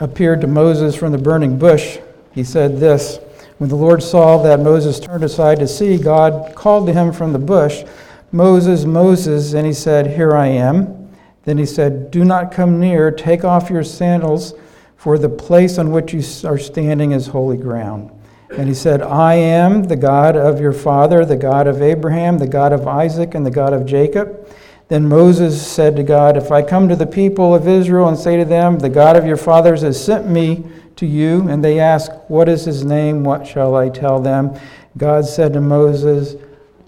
appeared 0.00 0.40
to 0.40 0.46
Moses 0.46 0.94
from 0.94 1.12
the 1.12 1.18
burning 1.18 1.58
bush, 1.58 1.98
he 2.32 2.44
said 2.44 2.78
this 2.78 3.18
When 3.58 3.70
the 3.70 3.76
Lord 3.76 4.02
saw 4.02 4.42
that 4.42 4.60
Moses 4.60 4.98
turned 4.98 5.24
aside 5.24 5.58
to 5.60 5.68
see, 5.68 5.98
God 5.98 6.54
called 6.54 6.86
to 6.86 6.92
him 6.92 7.12
from 7.12 7.32
the 7.32 7.38
bush, 7.38 7.84
Moses, 8.32 8.84
Moses, 8.84 9.52
and 9.52 9.66
he 9.66 9.72
said, 9.72 10.08
Here 10.08 10.34
I 10.34 10.48
am. 10.48 11.08
Then 11.44 11.58
he 11.58 11.66
said, 11.66 12.10
Do 12.10 12.24
not 12.24 12.50
come 12.50 12.80
near, 12.80 13.10
take 13.10 13.44
off 13.44 13.70
your 13.70 13.84
sandals, 13.84 14.54
for 14.96 15.18
the 15.18 15.28
place 15.28 15.78
on 15.78 15.90
which 15.92 16.12
you 16.12 16.22
are 16.48 16.58
standing 16.58 17.12
is 17.12 17.28
holy 17.28 17.58
ground. 17.58 18.10
And 18.56 18.68
he 18.68 18.74
said, 18.74 19.02
I 19.02 19.34
am 19.34 19.84
the 19.84 19.96
God 19.96 20.36
of 20.36 20.60
your 20.60 20.72
father, 20.72 21.24
the 21.24 21.36
God 21.36 21.66
of 21.66 21.82
Abraham, 21.82 22.38
the 22.38 22.46
God 22.46 22.72
of 22.72 22.86
Isaac, 22.86 23.34
and 23.34 23.44
the 23.44 23.50
God 23.50 23.72
of 23.72 23.84
Jacob. 23.84 24.48
Then 24.88 25.08
Moses 25.08 25.66
said 25.66 25.96
to 25.96 26.02
God, 26.02 26.36
If 26.36 26.52
I 26.52 26.62
come 26.62 26.88
to 26.88 26.96
the 26.96 27.06
people 27.06 27.54
of 27.54 27.66
Israel 27.66 28.08
and 28.08 28.18
say 28.18 28.36
to 28.36 28.44
them, 28.44 28.78
The 28.78 28.90
God 28.90 29.16
of 29.16 29.26
your 29.26 29.36
fathers 29.36 29.82
has 29.82 30.02
sent 30.02 30.28
me 30.28 30.64
to 30.96 31.06
you, 31.06 31.48
and 31.48 31.64
they 31.64 31.80
ask, 31.80 32.10
What 32.28 32.48
is 32.48 32.64
his 32.64 32.84
name? 32.84 33.24
What 33.24 33.46
shall 33.46 33.74
I 33.76 33.88
tell 33.88 34.20
them? 34.20 34.58
God 34.96 35.24
said 35.24 35.54
to 35.54 35.60
Moses, 35.60 36.36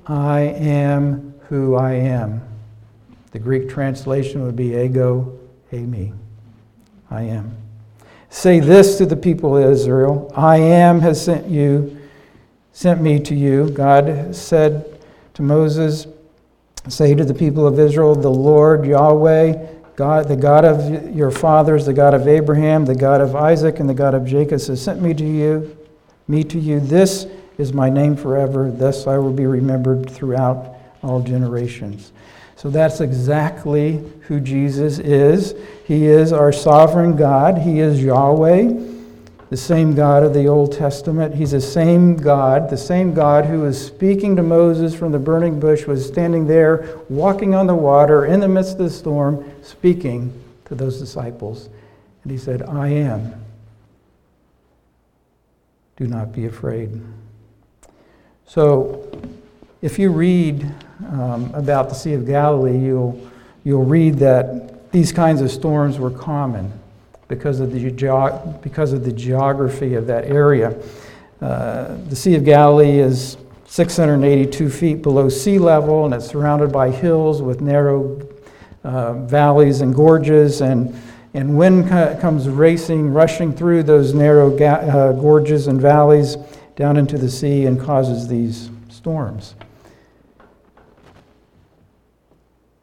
I 0.06 0.40
am 0.40 1.35
who 1.48 1.74
I 1.74 1.92
am. 1.94 2.42
The 3.32 3.38
Greek 3.38 3.68
translation 3.68 4.44
would 4.44 4.56
be 4.56 4.74
ego, 4.76 5.38
eimi, 5.72 6.14
I 7.11 7.22
am. 7.22 7.56
Say 8.30 8.61
this 8.61 8.98
to 8.98 9.06
the 9.06 9.16
people 9.16 9.56
of 9.56 9.70
Israel 9.70 10.32
I 10.37 10.59
am 10.59 11.00
has 11.00 11.24
sent 11.24 11.48
you, 11.48 11.98
sent 12.72 13.00
me 13.00 13.18
to 13.20 13.35
you. 13.35 13.70
God 13.70 14.35
said 14.35 15.00
to 15.35 15.42
Moses, 15.42 16.06
Say 16.88 17.14
to 17.14 17.25
the 17.25 17.35
people 17.35 17.66
of 17.66 17.79
Israel, 17.79 18.14
the 18.14 18.31
Lord 18.31 18.87
Yahweh, 18.87 19.66
God, 19.96 20.29
the 20.29 20.37
God 20.37 20.64
of 20.64 21.14
your 21.14 21.31
fathers, 21.31 21.87
the 21.87 21.92
God 21.92 22.14
of 22.14 22.29
Abraham, 22.29 22.85
the 22.85 22.94
God 22.94 23.20
of 23.20 23.35
Isaac, 23.35 23.81
and 23.81 23.88
the 23.88 23.94
God 23.94 24.14
of 24.14 24.25
Jacob 24.25 24.61
has 24.61 24.83
sent 24.83 25.01
me 25.01 25.14
to 25.14 25.25
you, 25.25 25.77
me 26.29 26.44
to 26.44 26.59
you. 26.59 26.81
This 26.81 27.27
is 27.59 27.72
my 27.72 27.88
name 27.88 28.16
forever. 28.16 28.70
Thus 28.70 29.07
I 29.07 29.18
will 29.18 29.33
be 29.33 29.46
remembered 29.46 30.11
throughout 30.11 30.77
all 31.03 31.20
generations. 31.20 32.12
So 32.57 32.70
that's 32.70 33.01
exactly 33.01 34.03
who 34.22 34.40
Jesus 34.40 34.99
is. 34.99 35.55
He 35.85 36.07
is 36.07 36.33
our 36.33 36.53
sovereign 36.53 37.16
God. 37.16 37.59
He 37.59 37.81
is 37.81 38.03
Yahweh 38.03 38.95
the 39.48 39.56
same 39.56 39.94
God 39.94 40.24
of 40.24 40.35
the 40.35 40.46
Old 40.48 40.72
Testament. 40.72 41.35
He's 41.35 41.52
the 41.52 41.61
same 41.61 42.16
God, 42.16 42.68
the 42.68 42.76
same 42.76 43.14
God 43.14 43.44
who 43.44 43.61
was 43.61 43.85
speaking 43.85 44.35
to 44.37 44.42
Moses 44.42 44.94
from 44.94 45.12
the 45.12 45.18
burning 45.18 45.61
bush, 45.61 45.87
was 45.87 46.04
standing 46.04 46.46
there, 46.46 46.98
walking 47.09 47.54
on 47.54 47.66
the 47.66 47.74
water 47.74 48.26
in 48.26 48.40
the 48.40 48.48
midst 48.48 48.72
of 48.72 48.78
the 48.78 48.90
storm, 48.90 49.44
speaking 49.62 50.32
to 50.64 50.74
those 50.74 50.98
disciples. 50.98 51.68
And 52.24 52.32
he 52.32 52.38
said, 52.38 52.62
I 52.62 52.88
am. 52.88 53.35
Do 55.96 56.09
not 56.09 56.32
be 56.32 56.46
afraid. 56.46 57.00
So, 58.46 59.09
if 59.80 59.98
you 59.98 60.11
read 60.11 60.68
um, 61.09 61.52
about 61.54 61.88
the 61.88 61.94
Sea 61.94 62.14
of 62.14 62.26
Galilee, 62.26 62.78
you'll, 62.78 63.30
you'll 63.62 63.85
read 63.85 64.16
that 64.16 64.90
these 64.90 65.12
kinds 65.12 65.40
of 65.40 65.50
storms 65.50 65.98
were 65.98 66.11
common 66.11 66.72
because 67.29 67.61
of 67.61 67.73
the, 67.73 67.91
ge- 67.91 68.62
because 68.62 68.93
of 68.93 69.05
the 69.05 69.12
geography 69.12 69.95
of 69.95 70.07
that 70.07 70.25
area. 70.25 70.77
Uh, 71.41 71.97
the 72.09 72.17
Sea 72.17 72.37
of 72.37 72.45
Galilee 72.45 72.99
is 72.99 73.37
682 73.67 74.70
feet 74.70 75.03
below 75.03 75.29
sea 75.29 75.59
level, 75.59 76.05
and 76.05 76.14
it's 76.14 76.27
surrounded 76.27 76.72
by 76.72 76.91
hills 76.91 77.43
with 77.43 77.61
narrow 77.61 78.20
uh, 78.85 79.14
valleys 79.24 79.81
and 79.81 79.95
gorges, 79.95 80.61
and, 80.61 80.95
and 81.35 81.59
wind 81.59 81.89
co- 81.89 82.16
comes 82.20 82.49
racing, 82.49 83.12
rushing 83.12 83.53
through 83.53 83.83
those 83.83 84.14
narrow 84.14 84.57
ga- 84.57 84.87
uh, 84.87 85.12
gorges 85.12 85.66
and 85.66 85.81
valleys 85.81 86.37
down 86.77 86.97
into 86.97 87.18
the 87.18 87.29
sea 87.31 87.66
and 87.66 87.81
causes 87.81 88.29
these 88.29 88.70
storms. 88.89 89.57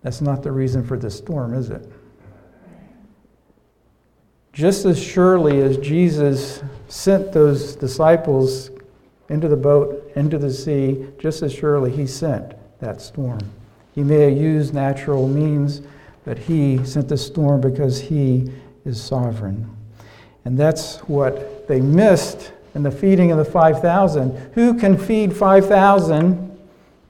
That's 0.01 0.19
not 0.19 0.43
the 0.43 0.51
reason 0.51 0.85
for 0.85 0.97
this 0.97 1.17
storm, 1.17 1.53
is 1.53 1.69
it? 1.69 1.89
Just 4.53 4.85
as 4.85 5.01
surely 5.01 5.61
as 5.61 5.77
Jesus 5.77 6.63
sent 6.87 7.31
those 7.31 7.75
disciples 7.75 8.69
into 9.29 9.47
the 9.47 9.57
boat, 9.57 10.11
into 10.15 10.37
the 10.37 10.53
sea, 10.53 11.07
just 11.17 11.41
as 11.41 11.51
surely 11.51 11.91
he 11.91 12.05
sent 12.05 12.53
that 12.79 13.01
storm. 13.01 13.39
He 13.95 14.03
may 14.03 14.29
have 14.29 14.37
used 14.37 14.73
natural 14.73 15.27
means, 15.27 15.81
but 16.23 16.37
he 16.37 16.83
sent 16.85 17.09
the 17.09 17.17
storm 17.17 17.61
because 17.61 17.99
he 17.99 18.51
is 18.85 19.01
sovereign. 19.01 19.69
And 20.45 20.57
that's 20.57 20.97
what 20.99 21.67
they 21.67 21.81
missed 21.81 22.53
in 22.75 22.83
the 22.83 22.91
feeding 22.91 23.31
of 23.31 23.37
the 23.37 23.45
5,000. 23.45 24.51
Who 24.53 24.77
can 24.77 24.97
feed 24.97 25.35
5,000 25.35 26.53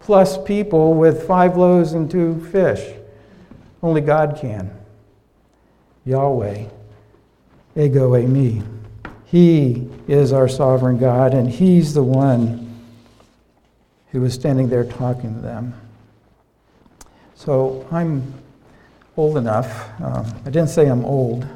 plus 0.03 0.37
people 0.43 0.93
with 0.93 1.25
five 1.25 1.55
loaves 1.57 1.93
and 1.93 2.11
two 2.11 2.45
fish. 2.51 2.95
Only 3.81 4.01
God 4.01 4.37
can. 4.39 4.69
Yahweh, 6.05 6.65
ego 7.75 8.11
eimi, 8.11 8.65
He 9.25 9.89
is 10.07 10.33
our 10.33 10.47
sovereign 10.47 10.97
God, 10.97 11.33
and 11.33 11.49
He's 11.49 11.93
the 11.93 12.03
one 12.03 12.69
who 14.11 14.21
was 14.21 14.33
standing 14.33 14.69
there 14.69 14.83
talking 14.83 15.33
to 15.35 15.41
them. 15.41 15.73
So 17.35 17.87
I'm 17.91 18.33
old 19.17 19.37
enough. 19.37 19.89
Um, 20.01 20.25
I 20.45 20.49
didn't 20.49 20.69
say 20.69 20.87
I'm 20.87 21.03
old. 21.03 21.47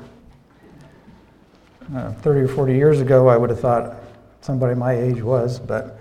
Uh, 1.95 2.11
30 2.13 2.41
or 2.41 2.47
40 2.47 2.73
years 2.73 2.99
ago, 2.99 3.29
I 3.29 3.37
would 3.37 3.49
have 3.49 3.59
thought 3.59 3.95
somebody 4.41 4.75
my 4.75 4.93
age 4.93 5.21
was, 5.21 5.59
but 5.59 5.99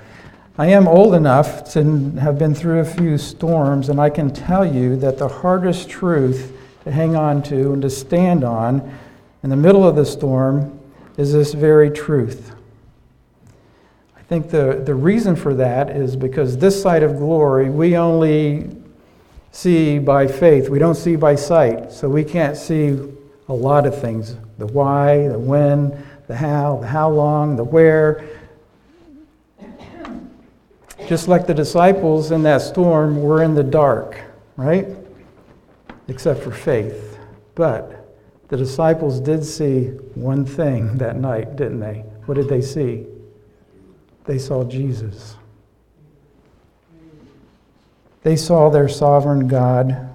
I 0.59 0.69
am 0.69 0.89
old 0.89 1.15
enough 1.15 1.71
to 1.75 2.11
have 2.19 2.39
been 2.39 2.55
through 2.55 2.81
a 2.81 2.85
few 2.85 3.19
storms, 3.19 3.91
and 3.91 4.01
I 4.01 4.09
can 4.09 4.33
tell 4.33 4.65
you 4.65 4.97
that 4.97 5.19
the 5.19 5.29
hardest 5.29 5.89
truth 5.89 6.53
to 6.85 6.91
hang 6.91 7.15
on 7.15 7.43
to 7.45 7.75
and 7.75 7.83
to 7.83 7.91
stand 7.91 8.43
on 8.43 8.99
in 9.47 9.51
the 9.51 9.57
middle 9.57 9.87
of 9.87 9.95
the 9.95 10.05
storm 10.05 10.77
is 11.17 11.33
this 11.33 11.55
very 11.55 11.89
truth. 11.89 12.53
I 14.17 14.23
think 14.23 14.51
the, 14.51 14.83
the 14.85 14.97
reason 14.97 15.37
for 15.37 15.55
that 15.55 15.89
is 15.89 16.17
because 16.17 16.59
this 16.59 16.83
side 16.83 17.05
of 17.05 17.19
glory, 17.19 17.71
we 17.71 17.97
only 17.97 18.69
see 19.53 20.01
by 20.01 20.27
faith, 20.27 20.69
we 20.69 20.81
don't 20.81 20.97
see 20.97 21.15
by 21.15 21.37
sight. 21.37 21.93
So 21.93 22.09
we 22.09 22.25
can't 22.25 22.57
see 22.57 22.99
a 23.47 23.53
lot 23.55 23.87
of 23.87 23.97
things 24.01 24.35
the 24.59 24.67
why, 24.67 25.29
the 25.29 25.39
when, 25.39 26.05
the 26.27 26.35
how, 26.35 26.79
the 26.79 26.89
how 26.89 27.09
long, 27.09 27.55
the 27.55 27.63
where. 27.63 28.29
Just 31.07 31.29
like 31.29 31.47
the 31.47 31.55
disciples 31.55 32.33
in 32.33 32.43
that 32.43 32.63
storm 32.63 33.23
were 33.23 33.45
in 33.45 33.55
the 33.55 33.63
dark, 33.63 34.21
right? 34.57 34.89
Except 36.09 36.43
for 36.43 36.51
faith. 36.51 37.17
But 37.55 37.96
the 38.49 38.57
disciples 38.57 39.21
did 39.21 39.45
see 39.45 39.87
one 40.15 40.45
thing 40.45 40.99
that 40.99 41.17
night, 41.17 41.57
didn't 41.57 41.81
they? 41.81 42.05
What 42.27 42.35
did 42.35 42.49
they 42.49 42.63
see? 42.63 43.07
They 44.25 44.39
saw 44.39 44.65
Jesus. 44.65 45.37
They 48.23 48.37
saw 48.37 48.71
their 48.71 48.89
sovereign 48.89 49.47
God, 49.47 50.11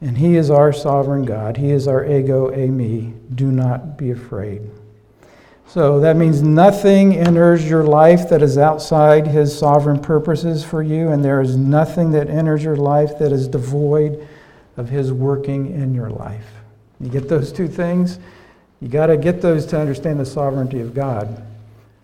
and 0.00 0.18
He 0.18 0.36
is 0.36 0.50
our 0.50 0.72
sovereign 0.72 1.24
God. 1.24 1.56
He 1.56 1.70
is 1.70 1.88
our 1.88 2.04
ego 2.04 2.50
eimi. 2.50 3.14
Do 3.34 3.50
not 3.50 3.96
be 3.96 4.10
afraid. 4.10 4.62
So 5.66 6.00
that 6.00 6.16
means 6.16 6.42
nothing 6.42 7.16
enters 7.16 7.68
your 7.68 7.84
life 7.84 8.28
that 8.28 8.42
is 8.42 8.56
outside 8.56 9.26
His 9.26 9.56
sovereign 9.58 10.00
purposes 10.00 10.64
for 10.64 10.82
you, 10.82 11.08
and 11.08 11.24
there 11.24 11.40
is 11.40 11.56
nothing 11.56 12.10
that 12.12 12.30
enters 12.30 12.62
your 12.62 12.76
life 12.76 13.18
that 13.18 13.32
is 13.32 13.48
devoid 13.48 14.26
of 14.76 14.90
His 14.90 15.12
working 15.12 15.72
in 15.72 15.94
your 15.94 16.10
life. 16.10 16.55
You 17.00 17.10
get 17.10 17.28
those 17.28 17.52
two 17.52 17.68
things? 17.68 18.18
You 18.80 18.88
got 18.88 19.06
to 19.06 19.16
get 19.16 19.40
those 19.40 19.66
to 19.66 19.80
understand 19.80 20.20
the 20.20 20.26
sovereignty 20.26 20.80
of 20.80 20.94
God. 20.94 21.42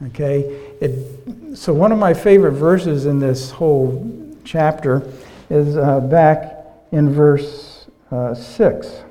Okay? 0.08 0.40
It, 0.80 1.56
so, 1.56 1.72
one 1.72 1.92
of 1.92 1.98
my 1.98 2.14
favorite 2.14 2.52
verses 2.52 3.06
in 3.06 3.18
this 3.18 3.50
whole 3.50 4.10
chapter 4.44 5.02
is 5.50 5.76
uh, 5.76 6.00
back 6.00 6.56
in 6.92 7.10
verse 7.10 7.86
uh, 8.10 8.34
6. 8.34 9.02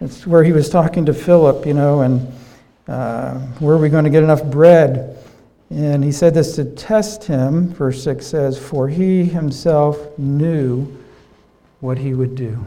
It's 0.00 0.26
where 0.26 0.44
he 0.44 0.52
was 0.52 0.68
talking 0.68 1.06
to 1.06 1.14
Philip, 1.14 1.66
you 1.66 1.74
know, 1.74 2.02
and 2.02 2.32
uh, 2.88 3.38
where 3.58 3.74
are 3.74 3.78
we 3.78 3.88
going 3.88 4.04
to 4.04 4.10
get 4.10 4.22
enough 4.22 4.44
bread? 4.44 5.18
And 5.70 6.04
he 6.04 6.12
said 6.12 6.34
this 6.34 6.56
to 6.56 6.64
test 6.64 7.24
him, 7.24 7.72
verse 7.72 8.02
6 8.04 8.26
says, 8.26 8.58
For 8.58 8.88
he 8.88 9.24
himself 9.24 10.18
knew 10.18 10.94
what 11.80 11.98
he 11.98 12.14
would 12.14 12.34
do. 12.34 12.64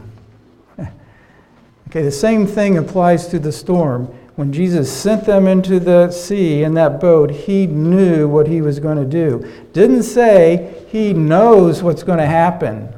Okay, 1.88 2.02
the 2.02 2.10
same 2.10 2.46
thing 2.46 2.78
applies 2.78 3.26
to 3.28 3.38
the 3.38 3.52
storm 3.52 4.14
when 4.38 4.52
Jesus 4.52 4.88
sent 4.88 5.24
them 5.24 5.48
into 5.48 5.80
the 5.80 6.12
sea 6.12 6.62
in 6.62 6.74
that 6.74 7.00
boat, 7.00 7.28
he 7.28 7.66
knew 7.66 8.28
what 8.28 8.46
he 8.46 8.60
was 8.60 8.78
going 8.78 8.96
to 8.96 9.04
do. 9.04 9.44
Didn't 9.72 10.04
say 10.04 10.84
he 10.90 11.12
knows 11.12 11.82
what's 11.82 12.04
going 12.04 12.20
to 12.20 12.26
happen. 12.26 12.94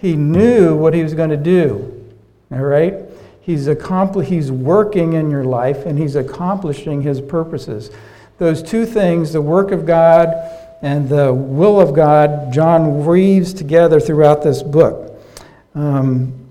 He 0.00 0.16
knew 0.16 0.74
what 0.74 0.94
he 0.94 1.04
was 1.04 1.14
going 1.14 1.30
to 1.30 1.36
do. 1.36 2.12
All 2.50 2.58
right? 2.58 3.04
He's, 3.40 3.68
accompli- 3.68 4.26
he's 4.26 4.50
working 4.50 5.12
in 5.12 5.30
your 5.30 5.44
life 5.44 5.86
and 5.86 5.96
he's 5.96 6.16
accomplishing 6.16 7.02
his 7.02 7.20
purposes. 7.20 7.92
Those 8.38 8.64
two 8.64 8.84
things, 8.84 9.32
the 9.32 9.42
work 9.42 9.70
of 9.70 9.86
God 9.86 10.34
and 10.82 11.08
the 11.08 11.32
will 11.32 11.80
of 11.80 11.94
God, 11.94 12.52
John 12.52 13.06
weaves 13.06 13.54
together 13.54 14.00
throughout 14.00 14.42
this 14.42 14.60
book. 14.60 15.22
Um, 15.76 16.41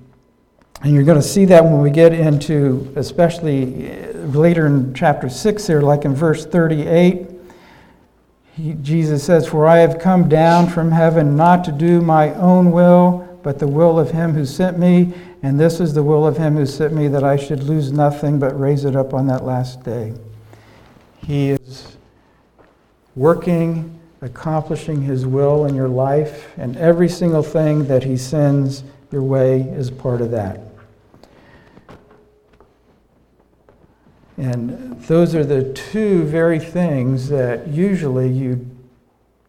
and 0.84 0.93
you're 0.93 1.03
going 1.03 1.21
to 1.21 1.27
see 1.27 1.45
that 1.45 1.63
when 1.63 1.79
we 1.79 1.91
get 1.91 2.11
into, 2.11 2.91
especially 2.95 3.91
uh, 3.91 4.13
later 4.27 4.65
in 4.65 4.93
chapter 4.95 5.29
6 5.29 5.67
here, 5.67 5.82
like 5.82 6.05
in 6.05 6.15
verse 6.15 6.45
38. 6.45 7.27
He, 8.53 8.73
Jesus 8.82 9.23
says, 9.23 9.47
For 9.47 9.67
I 9.67 9.77
have 9.77 9.99
come 9.99 10.27
down 10.27 10.67
from 10.69 10.91
heaven 10.91 11.36
not 11.36 11.63
to 11.65 11.71
do 11.71 12.01
my 12.01 12.34
own 12.34 12.71
will, 12.71 13.39
but 13.43 13.59
the 13.59 13.67
will 13.67 13.99
of 13.99 14.09
him 14.09 14.34
who 14.34 14.43
sent 14.43 14.79
me. 14.79 15.13
And 15.43 15.59
this 15.59 15.79
is 15.79 15.93
the 15.93 16.03
will 16.03 16.25
of 16.25 16.38
him 16.38 16.55
who 16.55 16.65
sent 16.65 16.93
me, 16.93 17.07
that 17.09 17.23
I 17.23 17.36
should 17.36 17.63
lose 17.63 17.91
nothing 17.91 18.39
but 18.39 18.59
raise 18.59 18.84
it 18.84 18.95
up 18.95 19.13
on 19.13 19.27
that 19.27 19.43
last 19.43 19.84
day. 19.84 20.13
He 21.25 21.51
is 21.51 21.95
working, 23.15 23.99
accomplishing 24.21 25.03
his 25.03 25.27
will 25.27 25.65
in 25.65 25.75
your 25.75 25.89
life, 25.89 26.51
and 26.57 26.75
every 26.77 27.09
single 27.09 27.43
thing 27.43 27.86
that 27.86 28.03
he 28.03 28.17
sends 28.17 28.84
your 29.11 29.23
way 29.23 29.61
is 29.61 29.91
part 29.91 30.21
of 30.21 30.32
that. 30.32 30.70
And 34.41 34.99
those 35.03 35.35
are 35.35 35.45
the 35.45 35.71
two 35.73 36.23
very 36.23 36.57
things 36.57 37.29
that 37.29 37.67
usually 37.67 38.27
you 38.27 38.67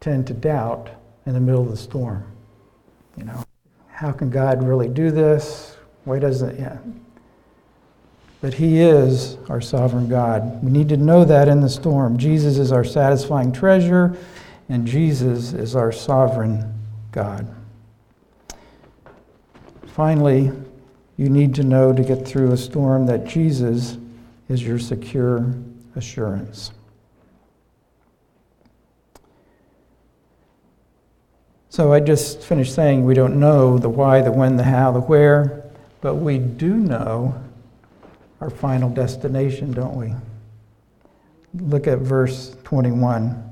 tend 0.01 0.26
to 0.26 0.34
doubt 0.34 0.90
in 1.24 1.32
the 1.32 1.40
middle 1.40 1.62
of 1.62 1.70
the 1.70 1.78
storm. 1.78 2.30
You 3.16 3.24
know, 3.24 3.43
how 3.88 4.12
can 4.12 4.28
God 4.28 4.62
really 4.62 4.88
do 4.88 5.11
this? 5.11 5.78
Why 6.05 6.18
doesn't 6.18 6.61
yeah. 6.61 6.76
But 8.43 8.53
He 8.53 8.80
is 8.80 9.38
our 9.49 9.62
sovereign 9.62 10.11
God. 10.11 10.62
We 10.62 10.70
need 10.70 10.90
to 10.90 10.99
know 10.99 11.24
that 11.24 11.49
in 11.49 11.62
the 11.62 11.70
storm. 11.70 12.18
Jesus 12.18 12.59
is 12.59 12.70
our 12.70 12.84
satisfying 12.84 13.51
treasure, 13.51 14.14
and 14.68 14.86
Jesus 14.86 15.55
is 15.55 15.74
our 15.74 15.90
sovereign 15.90 16.70
God. 17.12 17.49
Finally, 19.86 20.53
you 21.16 21.30
need 21.30 21.55
to 21.55 21.62
know 21.62 21.95
to 21.95 22.03
get 22.03 22.28
through 22.28 22.53
a 22.53 22.59
storm 22.59 23.07
that 23.07 23.24
Jesus 23.26 23.97
is 24.53 24.62
your 24.62 24.78
secure 24.78 25.53
assurance. 25.96 26.72
So 31.70 31.92
I 31.92 32.00
just 32.00 32.42
finished 32.42 32.74
saying 32.74 33.05
we 33.07 33.14
don't 33.14 33.40
know 33.40 33.78
the 33.78 33.88
why, 33.88 34.20
the 34.20 34.30
when, 34.30 34.59
the 34.59 34.64
how, 34.64 34.92
the 34.92 35.00
where, 35.00 35.64
but 36.03 36.16
we 36.16 36.36
do 36.36 36.74
know 36.74 37.42
our 38.42 38.50
final 38.50 38.90
destination, 38.90 39.72
don't 39.72 39.96
we? 39.96 40.12
Look 41.55 41.86
at 41.86 42.00
verse 42.00 42.55
21. 42.64 43.42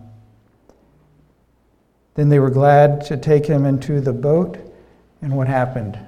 Then 2.14 2.28
they 2.28 2.40
were 2.40 2.51
glad 2.51 3.07
to 3.07 3.16
take 3.16 3.46
him 3.46 3.64
into 3.64 4.03
the 4.03 4.12
boat, 4.12 4.59
and 5.22 5.34
what 5.34 5.46
happened? 5.46 5.98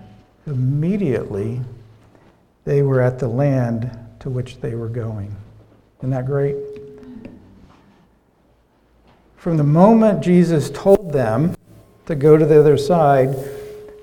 Immediately 0.46 1.62
they 2.64 2.82
were 2.82 3.00
at 3.00 3.18
the 3.18 3.28
land 3.28 3.98
to 4.22 4.30
which 4.30 4.60
they 4.60 4.76
were 4.76 4.88
going. 4.88 5.34
Isn't 5.98 6.10
that 6.10 6.26
great? 6.26 6.56
From 9.36 9.56
the 9.56 9.64
moment 9.64 10.22
Jesus 10.22 10.70
told 10.70 11.12
them 11.12 11.56
to 12.06 12.14
go 12.14 12.36
to 12.36 12.46
the 12.46 12.60
other 12.60 12.76
side, 12.76 13.34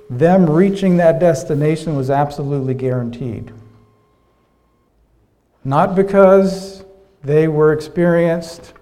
them 0.09 0.49
reaching 0.49 0.97
that 0.97 1.19
destination 1.19 1.95
was 1.95 2.09
absolutely 2.09 2.73
guaranteed. 2.73 3.53
Not 5.63 5.95
because 5.95 6.83
they 7.23 7.47
were 7.47 7.71
experienced 7.71 8.73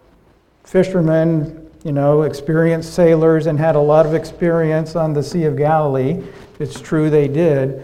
fishermen, 0.63 1.69
you 1.83 1.91
know, 1.91 2.23
experienced 2.23 2.95
sailors 2.95 3.45
and 3.45 3.59
had 3.59 3.75
a 3.75 3.79
lot 3.79 4.07
of 4.07 4.15
experience 4.15 4.95
on 4.95 5.13
the 5.13 5.21
Sea 5.21 5.43
of 5.43 5.55
Galilee. 5.55 6.23
It's 6.57 6.81
true 6.81 7.11
they 7.11 7.27
did. 7.27 7.83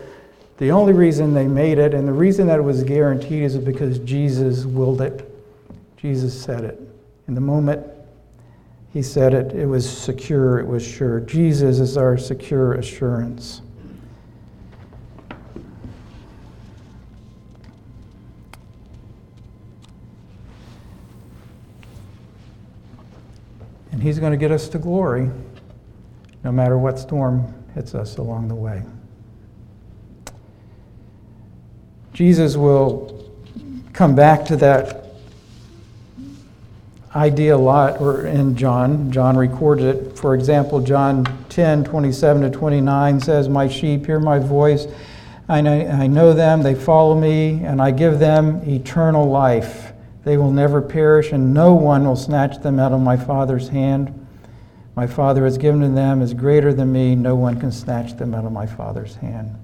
The 0.64 0.72
only 0.72 0.94
reason 0.94 1.34
they 1.34 1.46
made 1.46 1.78
it, 1.78 1.94
and 1.94 2.08
the 2.08 2.14
reason 2.14 2.48
that 2.48 2.58
it 2.58 2.62
was 2.62 2.86
guaranteed, 2.86 3.44
is 3.44 3.58
because 3.58 4.00
Jesus 4.00 4.64
willed 4.64 5.02
it. 5.02 5.30
Jesus 5.98 6.42
said 6.42 6.64
it. 6.64 6.80
In 7.28 7.36
the 7.36 7.42
moment 7.42 7.86
he 8.94 9.04
said 9.04 9.34
it, 9.34 9.52
it 9.52 9.66
was 9.66 9.86
secure, 9.86 10.60
it 10.60 10.66
was 10.66 10.82
sure. 10.82 11.20
Jesus 11.20 11.82
is 11.82 11.98
our 11.98 12.18
secure 12.18 12.76
assurance. 12.76 13.62
And 23.92 24.02
He's 24.02 24.18
going 24.18 24.32
to 24.32 24.38
get 24.38 24.54
us 24.54 24.70
to 24.70 24.80
glory 24.80 25.30
no 26.46 26.54
matter 26.54 26.78
what 26.78 26.98
storm 26.98 27.54
hits 27.74 27.94
us 27.94 28.16
along 28.16 28.48
the 28.48 28.56
way. 28.56 28.82
Jesus 32.14 32.56
will 32.56 33.28
come 33.92 34.16
back 34.16 34.46
to 34.46 34.56
that 34.58 35.04
idea 37.16 37.56
a 37.56 37.58
lot 37.58 38.02
or 38.02 38.26
in 38.26 38.56
John. 38.56 39.12
John 39.12 39.38
recorded 39.38 39.96
it. 39.96 40.18
For 40.18 40.36
example, 40.36 40.80
John 40.80 41.26
10 41.50 41.84
27 41.84 42.44
to 42.44 42.50
29 42.50 43.20
says, 43.20 43.50
My 43.50 43.68
sheep 43.68 44.06
hear 44.06 44.20
my 44.20 44.40
voice. 44.40 44.88
I 45.50 45.62
know, 45.62 45.88
I 45.88 46.08
know 46.08 46.34
them, 46.34 46.64
they 46.64 46.74
follow 46.74 47.20
me, 47.20 47.64
and 47.66 47.82
I 47.82 47.92
give 47.92 48.18
them 48.18 48.62
eternal 48.68 49.30
life. 49.30 49.92
They 50.24 50.38
will 50.38 50.52
never 50.52 50.82
perish, 50.82 51.34
and 51.34 51.54
no 51.54 51.74
one 51.74 52.06
will 52.06 52.16
snatch 52.16 52.62
them 52.62 52.80
out 52.80 52.94
of 52.94 53.02
my 53.02 53.18
Father's 53.18 53.68
hand. 53.68 54.28
My 54.96 55.06
Father 55.06 55.44
has 55.44 55.58
given 55.58 55.82
to 55.82 55.90
them 55.90 56.22
is 56.22 56.34
greater 56.34 56.74
than 56.74 56.94
me. 56.94 57.16
No 57.16 57.36
one 57.36 57.60
can 57.60 57.72
snatch 57.72 58.16
them 58.16 58.34
out 58.34 58.46
of 58.46 58.54
my 58.54 58.66
Father's 58.66 59.16
hand. 59.16 59.58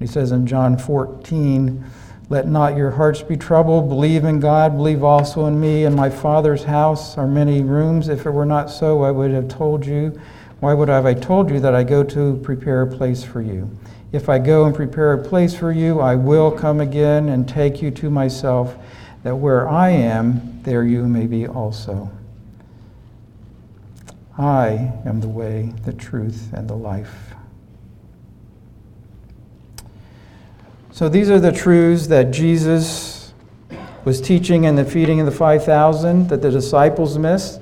He 0.00 0.06
says 0.06 0.32
in 0.32 0.46
John 0.46 0.78
14, 0.78 1.84
Let 2.30 2.48
not 2.48 2.74
your 2.74 2.90
hearts 2.90 3.22
be 3.22 3.36
troubled. 3.36 3.90
Believe 3.90 4.24
in 4.24 4.40
God, 4.40 4.76
believe 4.76 5.04
also 5.04 5.44
in 5.44 5.60
me. 5.60 5.84
In 5.84 5.94
my 5.94 6.08
Father's 6.08 6.64
house 6.64 7.18
are 7.18 7.28
many 7.28 7.62
rooms. 7.62 8.08
If 8.08 8.24
it 8.24 8.30
were 8.30 8.46
not 8.46 8.70
so, 8.70 9.02
I 9.02 9.10
would 9.10 9.30
have 9.30 9.46
told 9.48 9.84
you. 9.84 10.18
Why 10.60 10.72
would 10.72 10.88
I 10.88 10.96
have 10.96 11.06
I 11.06 11.12
told 11.12 11.50
you 11.50 11.60
that 11.60 11.74
I 11.74 11.84
go 11.84 12.02
to 12.02 12.40
prepare 12.42 12.80
a 12.80 12.86
place 12.86 13.22
for 13.22 13.42
you? 13.42 13.70
If 14.10 14.30
I 14.30 14.38
go 14.38 14.64
and 14.64 14.74
prepare 14.74 15.12
a 15.12 15.22
place 15.22 15.54
for 15.54 15.70
you, 15.70 16.00
I 16.00 16.16
will 16.16 16.50
come 16.50 16.80
again 16.80 17.28
and 17.28 17.46
take 17.46 17.82
you 17.82 17.90
to 17.92 18.10
myself, 18.10 18.76
that 19.22 19.36
where 19.36 19.68
I 19.68 19.90
am, 19.90 20.62
there 20.62 20.84
you 20.84 21.06
may 21.06 21.26
be 21.26 21.46
also. 21.46 22.10
I 24.38 24.92
am 25.04 25.20
the 25.20 25.28
way, 25.28 25.74
the 25.84 25.92
truth, 25.92 26.50
and 26.54 26.68
the 26.68 26.74
life. 26.74 27.34
So 30.92 31.08
these 31.08 31.30
are 31.30 31.40
the 31.40 31.52
truths 31.52 32.08
that 32.08 32.30
Jesus 32.30 33.32
was 34.04 34.20
teaching 34.20 34.64
in 34.64 34.76
the 34.76 34.84
feeding 34.84 35.20
of 35.20 35.26
the 35.26 35.32
5,000 35.32 36.28
that 36.28 36.42
the 36.42 36.50
disciples 36.50 37.16
missed. 37.16 37.60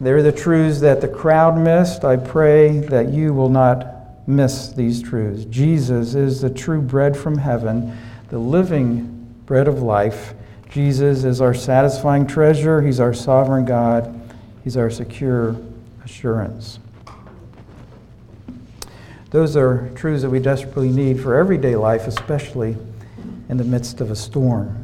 They're 0.00 0.22
the 0.22 0.32
truths 0.32 0.80
that 0.80 1.00
the 1.00 1.08
crowd 1.08 1.58
missed. 1.58 2.04
I 2.04 2.16
pray 2.16 2.80
that 2.80 3.08
you 3.08 3.34
will 3.34 3.48
not 3.48 4.28
miss 4.28 4.72
these 4.72 5.02
truths. 5.02 5.44
Jesus 5.44 6.14
is 6.14 6.40
the 6.40 6.50
true 6.50 6.80
bread 6.80 7.16
from 7.16 7.38
heaven, 7.38 7.96
the 8.28 8.38
living 8.38 9.34
bread 9.46 9.68
of 9.68 9.82
life. 9.82 10.34
Jesus 10.70 11.24
is 11.24 11.40
our 11.40 11.54
satisfying 11.54 12.26
treasure. 12.26 12.82
He's 12.82 13.00
our 13.00 13.14
sovereign 13.14 13.64
God. 13.64 14.12
He's 14.64 14.76
our 14.76 14.90
secure 14.90 15.56
assurance. 16.04 16.78
Those 19.36 19.54
are 19.54 19.90
truths 19.94 20.22
that 20.22 20.30
we 20.30 20.38
desperately 20.38 20.88
need 20.88 21.20
for 21.20 21.34
everyday 21.34 21.76
life, 21.76 22.06
especially 22.06 22.74
in 23.50 23.58
the 23.58 23.64
midst 23.64 24.00
of 24.00 24.10
a 24.10 24.16
storm. 24.16 24.82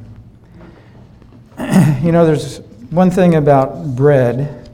you 2.03 2.13
know, 2.13 2.27
there's 2.27 2.59
one 2.91 3.11
thing 3.11 3.37
about 3.37 3.97
bread, 3.97 4.71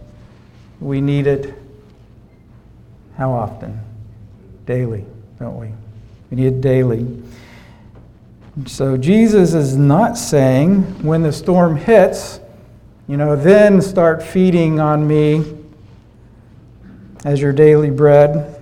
we 0.81 1.01
need 1.01 1.29
it 1.29 1.55
how 3.17 3.31
often? 3.31 3.79
daily, 4.67 5.05
don't 5.39 5.61
we? 5.61 5.69
We 6.33 6.39
need 6.39 6.55
it 6.55 6.61
daily. 6.61 7.23
So 8.67 8.97
Jesus 8.97 9.55
is 9.55 9.77
not 9.77 10.19
saying 10.19 11.05
when 11.05 11.23
the 11.23 11.33
storm 11.33 11.77
hits, 11.77 12.41
you 13.07 13.17
know, 13.17 13.37
then 13.37 13.81
start 13.81 14.25
feeding 14.25 14.81
on 14.81 15.07
me 15.07 15.57
as 17.25 17.41
your 17.41 17.53
daily 17.53 17.91
bread. 17.91 18.58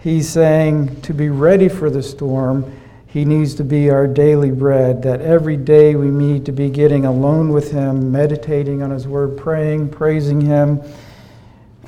He's 0.00 0.28
saying 0.28 1.00
to 1.02 1.12
be 1.12 1.28
ready 1.28 1.68
for 1.68 1.90
the 1.90 2.02
storm, 2.02 2.72
he 3.06 3.24
needs 3.24 3.54
to 3.56 3.64
be 3.64 3.90
our 3.90 4.06
daily 4.06 4.50
bread, 4.50 5.02
that 5.02 5.20
every 5.20 5.56
day 5.56 5.94
we 5.94 6.08
need 6.08 6.44
to 6.46 6.52
be 6.52 6.70
getting 6.70 7.04
alone 7.04 7.48
with 7.50 7.72
him, 7.72 8.12
meditating 8.12 8.82
on 8.82 8.90
his 8.90 9.08
word, 9.08 9.36
praying, 9.36 9.88
praising 9.88 10.40
him 10.40 10.82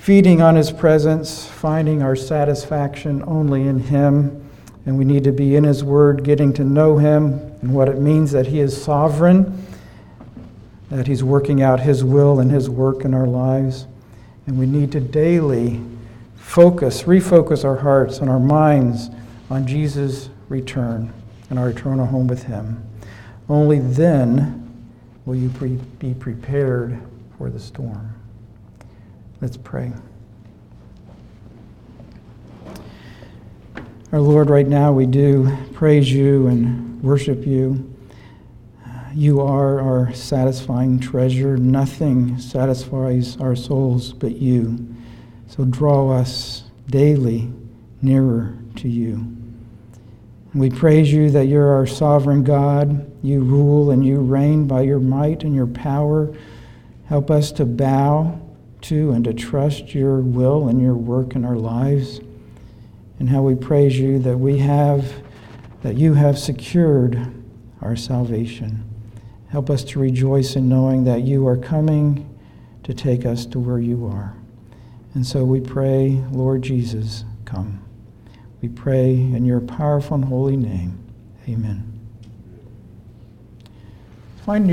feeding 0.00 0.40
on 0.40 0.56
His 0.56 0.72
presence, 0.72 1.46
finding 1.46 2.02
our 2.02 2.16
satisfaction 2.16 3.22
only 3.26 3.68
in 3.68 3.78
Him. 3.78 4.48
And 4.86 4.96
we 4.96 5.04
need 5.04 5.24
to 5.24 5.32
be 5.32 5.56
in 5.56 5.64
His 5.64 5.84
Word, 5.84 6.24
getting 6.24 6.54
to 6.54 6.64
know 6.64 6.96
Him 6.96 7.34
and 7.60 7.74
what 7.74 7.88
it 7.88 7.98
means 7.98 8.32
that 8.32 8.46
He 8.46 8.60
is 8.60 8.82
sovereign, 8.82 9.66
that 10.88 11.06
He's 11.06 11.22
working 11.22 11.60
out 11.60 11.80
His 11.80 12.02
will 12.02 12.40
and 12.40 12.50
His 12.50 12.70
work 12.70 13.04
in 13.04 13.12
our 13.12 13.26
lives. 13.26 13.86
And 14.46 14.58
we 14.58 14.64
need 14.64 14.90
to 14.92 15.00
daily 15.00 15.82
focus, 16.40 17.04
refocus 17.04 17.64
our 17.64 17.76
hearts 17.76 18.18
and 18.18 18.28
our 18.28 18.40
minds 18.40 19.10
on 19.48 19.66
Jesus' 19.66 20.30
return 20.48 21.12
and 21.48 21.58
our 21.58 21.70
eternal 21.70 22.06
home 22.06 22.26
with 22.26 22.44
Him. 22.44 22.82
Only 23.48 23.78
then 23.78 24.84
will 25.24 25.36
you 25.36 25.48
pre- 25.50 25.78
be 25.98 26.14
prepared 26.14 27.00
for 27.38 27.50
the 27.50 27.60
storm. 27.60 28.14
Let's 29.40 29.56
pray. 29.56 29.92
Our 34.12 34.20
Lord, 34.20 34.50
right 34.50 34.66
now 34.66 34.92
we 34.92 35.06
do 35.06 35.56
praise 35.72 36.10
you 36.10 36.48
and 36.48 37.00
worship 37.02 37.46
you. 37.46 37.94
You 39.14 39.40
are 39.40 39.80
our 39.80 40.12
satisfying 40.14 41.00
treasure. 41.00 41.56
Nothing 41.56 42.38
satisfies 42.38 43.36
our 43.38 43.56
souls 43.56 44.12
but 44.12 44.36
you. 44.36 44.94
So 45.50 45.64
draw 45.64 46.12
us 46.12 46.62
daily 46.88 47.52
nearer 48.00 48.56
to 48.76 48.88
you. 48.88 49.36
we 50.54 50.70
praise 50.70 51.12
you 51.12 51.28
that 51.30 51.46
you're 51.46 51.72
our 51.72 51.88
sovereign 51.88 52.44
God. 52.44 53.10
You 53.20 53.40
rule 53.40 53.90
and 53.90 54.06
you 54.06 54.20
reign 54.20 54.68
by 54.68 54.82
your 54.82 55.00
might 55.00 55.42
and 55.42 55.52
your 55.52 55.66
power. 55.66 56.32
Help 57.06 57.32
us 57.32 57.50
to 57.52 57.66
bow 57.66 58.40
to 58.82 59.10
and 59.10 59.24
to 59.24 59.34
trust 59.34 59.92
your 59.92 60.20
will 60.20 60.68
and 60.68 60.80
your 60.80 60.94
work 60.94 61.34
in 61.34 61.44
our 61.44 61.56
lives, 61.56 62.20
and 63.18 63.28
how 63.28 63.42
we 63.42 63.56
praise 63.56 63.98
you 63.98 64.20
that 64.20 64.38
we 64.38 64.58
have, 64.58 65.12
that 65.82 65.96
you 65.96 66.14
have 66.14 66.38
secured 66.38 67.34
our 67.82 67.96
salvation. 67.96 68.84
Help 69.48 69.68
us 69.68 69.82
to 69.82 69.98
rejoice 69.98 70.54
in 70.54 70.68
knowing 70.68 71.02
that 71.04 71.22
you 71.22 71.44
are 71.48 71.56
coming 71.56 72.38
to 72.84 72.94
take 72.94 73.26
us 73.26 73.44
to 73.46 73.58
where 73.58 73.80
you 73.80 74.06
are. 74.06 74.39
And 75.14 75.26
so 75.26 75.44
we 75.44 75.60
pray, 75.60 76.22
Lord 76.30 76.62
Jesus, 76.62 77.24
come. 77.44 77.84
We 78.62 78.68
pray 78.68 79.14
in 79.14 79.44
your 79.44 79.60
powerful 79.60 80.16
and 80.16 80.24
holy 80.26 80.56
name. 80.56 81.04
Amen. 81.48 81.86
Find 84.44 84.64
your 84.64 84.68